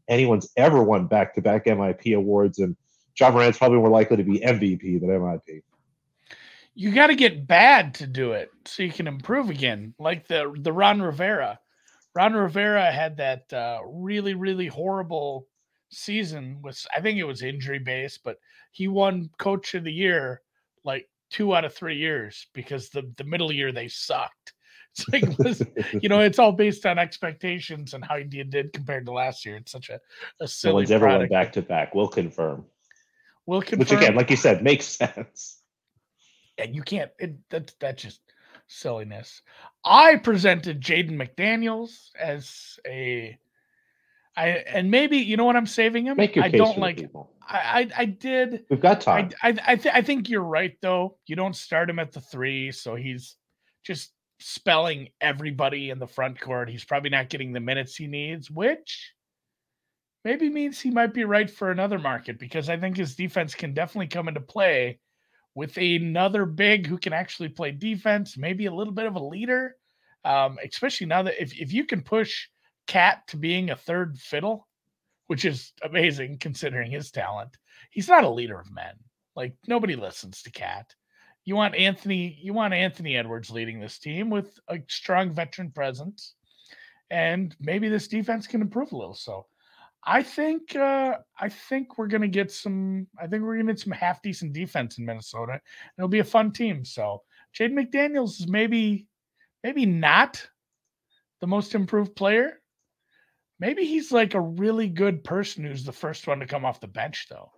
anyone's 0.08 0.50
ever 0.56 0.82
won 0.82 1.06
back-to-back 1.06 1.66
MIP 1.66 2.16
awards. 2.16 2.58
And 2.58 2.76
Ja 3.18 3.30
Morant's 3.30 3.58
probably 3.58 3.78
more 3.78 3.90
likely 3.90 4.16
to 4.16 4.24
be 4.24 4.40
MVP 4.40 5.00
than 5.00 5.10
MIP 5.10 5.62
you 6.74 6.90
got 6.90 7.08
to 7.08 7.14
get 7.14 7.46
bad 7.46 7.94
to 7.94 8.06
do 8.06 8.32
it 8.32 8.50
so 8.64 8.82
you 8.82 8.90
can 8.90 9.06
improve 9.06 9.50
again. 9.50 9.94
Like 9.98 10.26
the 10.26 10.54
the 10.58 10.72
Ron 10.72 11.02
Rivera. 11.02 11.58
Ron 12.14 12.34
Rivera 12.34 12.92
had 12.92 13.16
that 13.16 13.52
uh, 13.52 13.80
really 13.86 14.34
really 14.34 14.66
horrible 14.66 15.46
season 15.90 16.60
with 16.62 16.84
I 16.94 17.00
think 17.00 17.18
it 17.18 17.24
was 17.24 17.42
injury 17.42 17.78
based, 17.78 18.20
but 18.24 18.36
he 18.72 18.88
won 18.88 19.30
Coach 19.38 19.74
of 19.74 19.84
the 19.84 19.92
Year 19.92 20.42
like 20.84 21.08
two 21.30 21.54
out 21.54 21.64
of 21.64 21.74
three 21.74 21.96
years 21.96 22.46
because 22.52 22.90
the 22.90 23.10
the 23.16 23.24
middle 23.24 23.52
year 23.52 23.72
they 23.72 23.88
sucked. 23.88 24.52
It's 24.94 25.08
like, 25.08 25.38
was, 25.38 25.62
you 26.02 26.10
know, 26.10 26.20
it's 26.20 26.38
all 26.38 26.52
based 26.52 26.84
on 26.84 26.98
expectations 26.98 27.94
and 27.94 28.04
how 28.04 28.18
he 28.18 28.24
did 28.24 28.74
compared 28.74 29.06
to 29.06 29.12
last 29.12 29.46
year. 29.46 29.56
It's 29.56 29.72
such 29.72 29.88
a, 29.88 29.98
a 30.38 30.46
silly. 30.46 30.72
No 30.72 30.74
one's 30.74 30.90
ever 30.90 31.06
won 31.06 31.26
back 31.28 31.50
to 31.52 31.62
back. 31.62 31.94
We'll 31.94 32.08
confirm. 32.08 32.66
We'll 33.46 33.62
confirm. 33.62 33.78
Which 33.78 33.92
again, 33.92 34.14
like 34.14 34.28
you 34.28 34.36
said, 34.36 34.62
makes 34.62 34.84
sense. 34.98 35.62
And 36.58 36.74
you 36.74 36.82
can't. 36.82 37.10
It, 37.18 37.36
that 37.48 37.72
that's 37.80 38.02
just 38.02 38.20
silliness. 38.72 39.42
I 39.84 40.16
presented 40.16 40.80
Jaden 40.80 41.12
McDaniels 41.12 42.10
as 42.18 42.78
a. 42.86 43.38
I 44.36 44.48
and 44.48 44.90
maybe 44.90 45.18
you 45.18 45.36
know 45.36 45.44
what 45.44 45.56
I'm 45.56 45.66
saving 45.66 46.06
him. 46.06 46.16
Make 46.16 46.36
your 46.36 46.44
I 46.44 46.50
case 46.50 46.58
don't 46.58 46.78
like. 46.78 47.10
I, 47.46 47.90
I 47.96 48.02
I 48.02 48.04
did. 48.06 48.64
We've 48.70 48.80
got 48.80 49.06
I 49.06 49.22
time. 49.22 49.30
I 49.42 49.58
I, 49.66 49.76
th- 49.76 49.94
I 49.94 50.02
think 50.02 50.28
you're 50.28 50.42
right 50.42 50.76
though. 50.80 51.18
You 51.26 51.36
don't 51.36 51.54
start 51.54 51.90
him 51.90 51.98
at 51.98 52.12
the 52.12 52.20
three, 52.20 52.72
so 52.72 52.94
he's 52.94 53.36
just 53.84 54.12
spelling 54.40 55.08
everybody 55.20 55.90
in 55.90 55.98
the 55.98 56.06
front 56.06 56.40
court. 56.40 56.70
He's 56.70 56.84
probably 56.84 57.10
not 57.10 57.28
getting 57.28 57.52
the 57.52 57.60
minutes 57.60 57.94
he 57.94 58.06
needs, 58.06 58.50
which 58.50 59.12
maybe 60.24 60.48
means 60.48 60.80
he 60.80 60.90
might 60.90 61.14
be 61.14 61.24
right 61.24 61.50
for 61.50 61.70
another 61.70 61.98
market 61.98 62.38
because 62.38 62.68
I 62.68 62.76
think 62.76 62.96
his 62.96 63.14
defense 63.14 63.54
can 63.54 63.74
definitely 63.74 64.08
come 64.08 64.28
into 64.28 64.40
play 64.40 64.98
with 65.54 65.76
another 65.76 66.46
big 66.46 66.86
who 66.86 66.98
can 66.98 67.12
actually 67.12 67.48
play 67.48 67.70
defense, 67.70 68.36
maybe 68.36 68.66
a 68.66 68.74
little 68.74 68.92
bit 68.92 69.06
of 69.06 69.16
a 69.16 69.24
leader. 69.24 69.76
Um, 70.24 70.58
especially 70.64 71.06
now 71.06 71.22
that 71.24 71.42
if, 71.42 71.58
if 71.58 71.72
you 71.72 71.84
can 71.84 72.02
push 72.02 72.46
Cat 72.86 73.26
to 73.28 73.36
being 73.36 73.70
a 73.70 73.76
third 73.76 74.18
fiddle, 74.18 74.68
which 75.26 75.44
is 75.44 75.72
amazing 75.82 76.38
considering 76.38 76.90
his 76.90 77.10
talent. 77.10 77.56
He's 77.90 78.08
not 78.08 78.24
a 78.24 78.30
leader 78.30 78.58
of 78.58 78.72
men. 78.72 78.94
Like 79.34 79.54
nobody 79.66 79.96
listens 79.96 80.42
to 80.42 80.50
Cat. 80.50 80.94
You 81.44 81.56
want 81.56 81.74
Anthony, 81.74 82.38
you 82.42 82.52
want 82.52 82.74
Anthony 82.74 83.16
Edwards 83.16 83.50
leading 83.50 83.80
this 83.80 83.98
team 83.98 84.30
with 84.30 84.58
a 84.68 84.78
strong 84.88 85.32
veteran 85.32 85.70
presence. 85.70 86.34
And 87.10 87.54
maybe 87.60 87.88
this 87.88 88.08
defense 88.08 88.46
can 88.46 88.60
improve 88.60 88.92
a 88.92 88.96
little. 88.96 89.14
So 89.14 89.46
I 90.04 90.22
think 90.22 90.74
uh 90.74 91.18
I 91.38 91.48
think 91.48 91.96
we're 91.96 92.08
gonna 92.08 92.28
get 92.28 92.50
some 92.50 93.06
I 93.20 93.26
think 93.26 93.42
we're 93.42 93.56
gonna 93.56 93.72
get 93.72 93.80
some 93.80 93.92
half 93.92 94.22
decent 94.22 94.52
defense 94.52 94.98
in 94.98 95.04
Minnesota. 95.04 95.60
It'll 95.96 96.08
be 96.08 96.18
a 96.18 96.24
fun 96.24 96.52
team. 96.52 96.84
So 96.84 97.22
Jade 97.52 97.72
McDaniels 97.72 98.40
is 98.40 98.48
maybe 98.48 99.06
maybe 99.62 99.86
not 99.86 100.46
the 101.40 101.46
most 101.46 101.74
improved 101.74 102.16
player. 102.16 102.60
Maybe 103.60 103.84
he's 103.84 104.10
like 104.10 104.34
a 104.34 104.40
really 104.40 104.88
good 104.88 105.22
person 105.22 105.64
who's 105.64 105.84
the 105.84 105.92
first 105.92 106.26
one 106.26 106.40
to 106.40 106.46
come 106.46 106.64
off 106.64 106.80
the 106.80 106.88
bench, 106.88 107.26
though. 107.30 107.52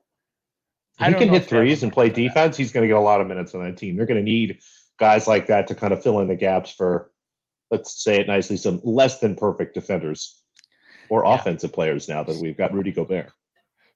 If 1.00 1.07
he 1.07 1.12
can 1.14 1.14
hit 1.14 1.22
if 1.22 1.28
they 1.30 1.35
have 1.35 1.44
a 1.44 1.48
threes 1.48 1.83
and 1.83 1.92
play 1.92 2.09
for 2.09 2.14
that. 2.14 2.22
defense, 2.22 2.57
he's 2.57 2.72
going 2.72 2.83
to 2.83 2.88
get 2.88 2.96
a 2.96 3.00
lot 3.00 3.20
of 3.20 3.26
minutes 3.26 3.54
on 3.54 3.62
that 3.64 3.76
team. 3.76 3.96
They're 3.96 4.07
going 4.07 4.24
to 4.24 4.30
need 4.30 4.59
guys 4.98 5.26
like 5.26 5.46
that 5.46 5.66
to 5.68 5.74
kind 5.74 5.92
of 5.92 6.02
fill 6.02 6.20
in 6.20 6.28
the 6.28 6.37
gaps 6.37 6.72
for, 6.72 7.11
let's 7.70 8.02
say 8.02 8.20
it 8.20 8.26
nicely, 8.26 8.57
some 8.57 8.80
less 8.85 9.18
than 9.20 9.35
perfect 9.35 9.74
defenders 9.74 10.42
or 11.08 11.24
Yeah. 11.24 11.34
offensive 11.34 11.72
players 11.72 12.08
now 12.08 12.22
that 12.22 12.36
we've 12.40 12.56
got 12.56 12.72
Rudy 12.72 12.92
Gobert. 12.92 13.30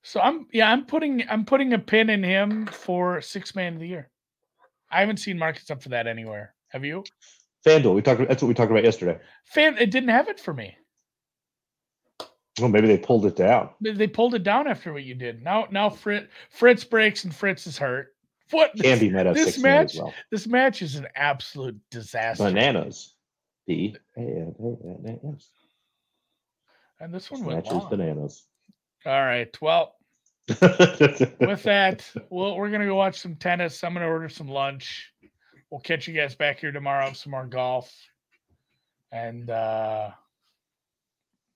So 0.03 0.21
I'm 0.21 0.47
yeah, 0.53 0.71
I'm 0.71 0.87
putting 0.87 1.29
I'm 1.29 1.45
putting 1.45 1.73
a 1.73 1.79
pin 1.79 2.09
in 2.11 2.23
him 2.23 2.67
for 2.67 3.21
six 3.21 3.55
man 3.55 3.75
of 3.75 3.81
the 3.81 3.89
year. 3.89 4.11
I 4.91 5.01
haven't 5.01 5.19
seen 5.19 5.39
markets 5.39 5.71
up 5.71 5.83
for 5.83 5.91
that 5.91 6.07
anywhere. 6.07 6.55
Have 6.69 6.85
you? 6.85 7.05
FanDuel, 7.67 7.95
we 7.95 8.03
talked. 8.03 8.27
That's 8.29 8.41
what 8.43 8.49
we 8.49 8.55
talked 8.55 8.71
about 8.71 8.85
yesterday. 8.85 9.19
Fan 9.47 9.77
it 9.79 9.91
didn't 9.91 10.11
have 10.11 10.29
it 10.29 10.39
for 10.41 10.55
me. 10.55 10.77
Well, 12.61 12.69
maybe 12.69 12.87
they 12.89 12.99
pulled 12.99 13.25
it 13.27 13.37
down. 13.37 13.71
They- 13.81 14.07
pulled 14.09 14.35
it 14.35 14.43
down 14.43 14.67
after 14.67 14.93
what 14.93 15.05
you 15.05 15.15
did. 15.15 15.43
Now 15.43 15.67
now 15.71 15.91
Fritz 15.91 16.27
Fritz 16.51 16.85
breaks 16.85 17.25
and 17.25 17.35
Fritz 17.35 17.67
is 17.67 17.79
hurt. 17.79 18.15
What 18.51 18.71
this, 18.75 18.83
Candy 18.83 19.11
might 19.11 19.27
have 19.27 19.35
this 19.35 19.59
match- 19.59 19.97
well. 19.97 20.15
this 20.31 20.47
match 20.47 20.81
is 20.81 20.95
an 20.97 21.07
absolute 21.17 21.79
disaster. 21.91 22.45
Bananas. 22.45 23.15
B 23.67 23.95
A 24.17 24.21
N 24.21 24.55
A 24.59 25.09
N 25.09 25.21
A 25.23 25.35
S. 25.37 25.51
And 27.01 27.15
this 27.15 27.31
one 27.31 27.45
went 27.45 27.67
long. 27.67 27.89
bananas. 27.89 28.45
All 29.07 29.25
right. 29.25 29.57
Well, 29.61 29.95
with 30.49 31.63
that, 31.65 32.11
we'll, 32.31 32.57
we're 32.57 32.71
gonna 32.71 32.87
go 32.87 32.95
watch 32.95 33.21
some 33.21 33.37
tennis. 33.37 33.85
I'm 33.85 33.95
gonna 33.95 34.09
order 34.09 34.29
some 34.29 34.49
lunch. 34.49 35.13
We'll 35.71 35.81
catch 35.81 36.09
you 36.09 36.15
guys 36.15 36.35
back 36.35 36.59
here 36.61 36.73
tomorrow. 36.73 37.13
Some 37.13 37.33
more 37.33 37.47
golf, 37.47 37.93
and 39.13 39.51
uh, 39.51 40.11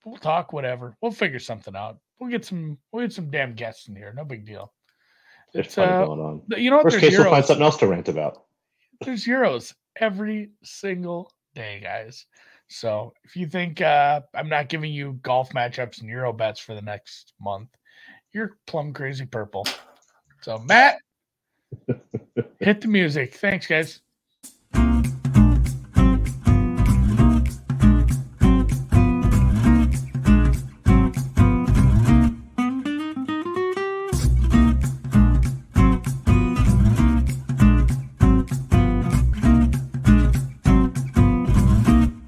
we'll 0.05 0.17
talk 0.17 0.53
whatever. 0.53 0.95
We'll 1.01 1.11
figure 1.11 1.39
something 1.39 1.75
out. 1.75 1.97
We'll 2.19 2.29
get 2.29 2.45
some. 2.45 2.77
We'll 2.91 3.05
get 3.05 3.13
some 3.13 3.31
damn 3.31 3.55
guests 3.55 3.87
in 3.87 3.95
here. 3.95 4.13
No 4.15 4.23
big 4.25 4.45
deal. 4.45 4.71
There's 5.53 5.67
It's, 5.67 5.77
uh, 5.77 6.05
going 6.05 6.19
on. 6.19 6.41
You 6.57 6.69
know 6.69 6.77
what? 6.77 6.85
Worst 6.85 6.99
There's 6.99 7.11
case, 7.15 7.19
we'll 7.19 7.31
find 7.31 7.45
something 7.45 7.63
else 7.63 7.77
to 7.77 7.87
rant 7.87 8.09
about. 8.09 8.43
There's 9.01 9.25
Euros 9.25 9.73
every 9.95 10.51
single 10.63 11.31
day, 11.55 11.79
guys. 11.81 12.25
So 12.73 13.13
if 13.25 13.35
you 13.37 13.47
think 13.47 13.81
uh, 13.81 14.21
I'm 14.35 14.49
not 14.49 14.69
giving 14.69 14.93
you 14.93 15.19
golf 15.23 15.51
matchups 15.51 16.01
and 16.01 16.09
Euro 16.09 16.33
bets 16.33 16.59
for 16.61 16.75
the 16.75 16.83
next 16.83 17.33
month, 17.41 17.69
you're 18.33 18.57
plum 18.67 18.93
crazy 18.93 19.25
purple. 19.27 19.67
So 20.43 20.59
Matt, 20.59 20.97
hit 22.59 22.81
the 22.81 22.89
music. 22.89 23.35
Thanks, 23.35 23.67
guys. 23.67 24.02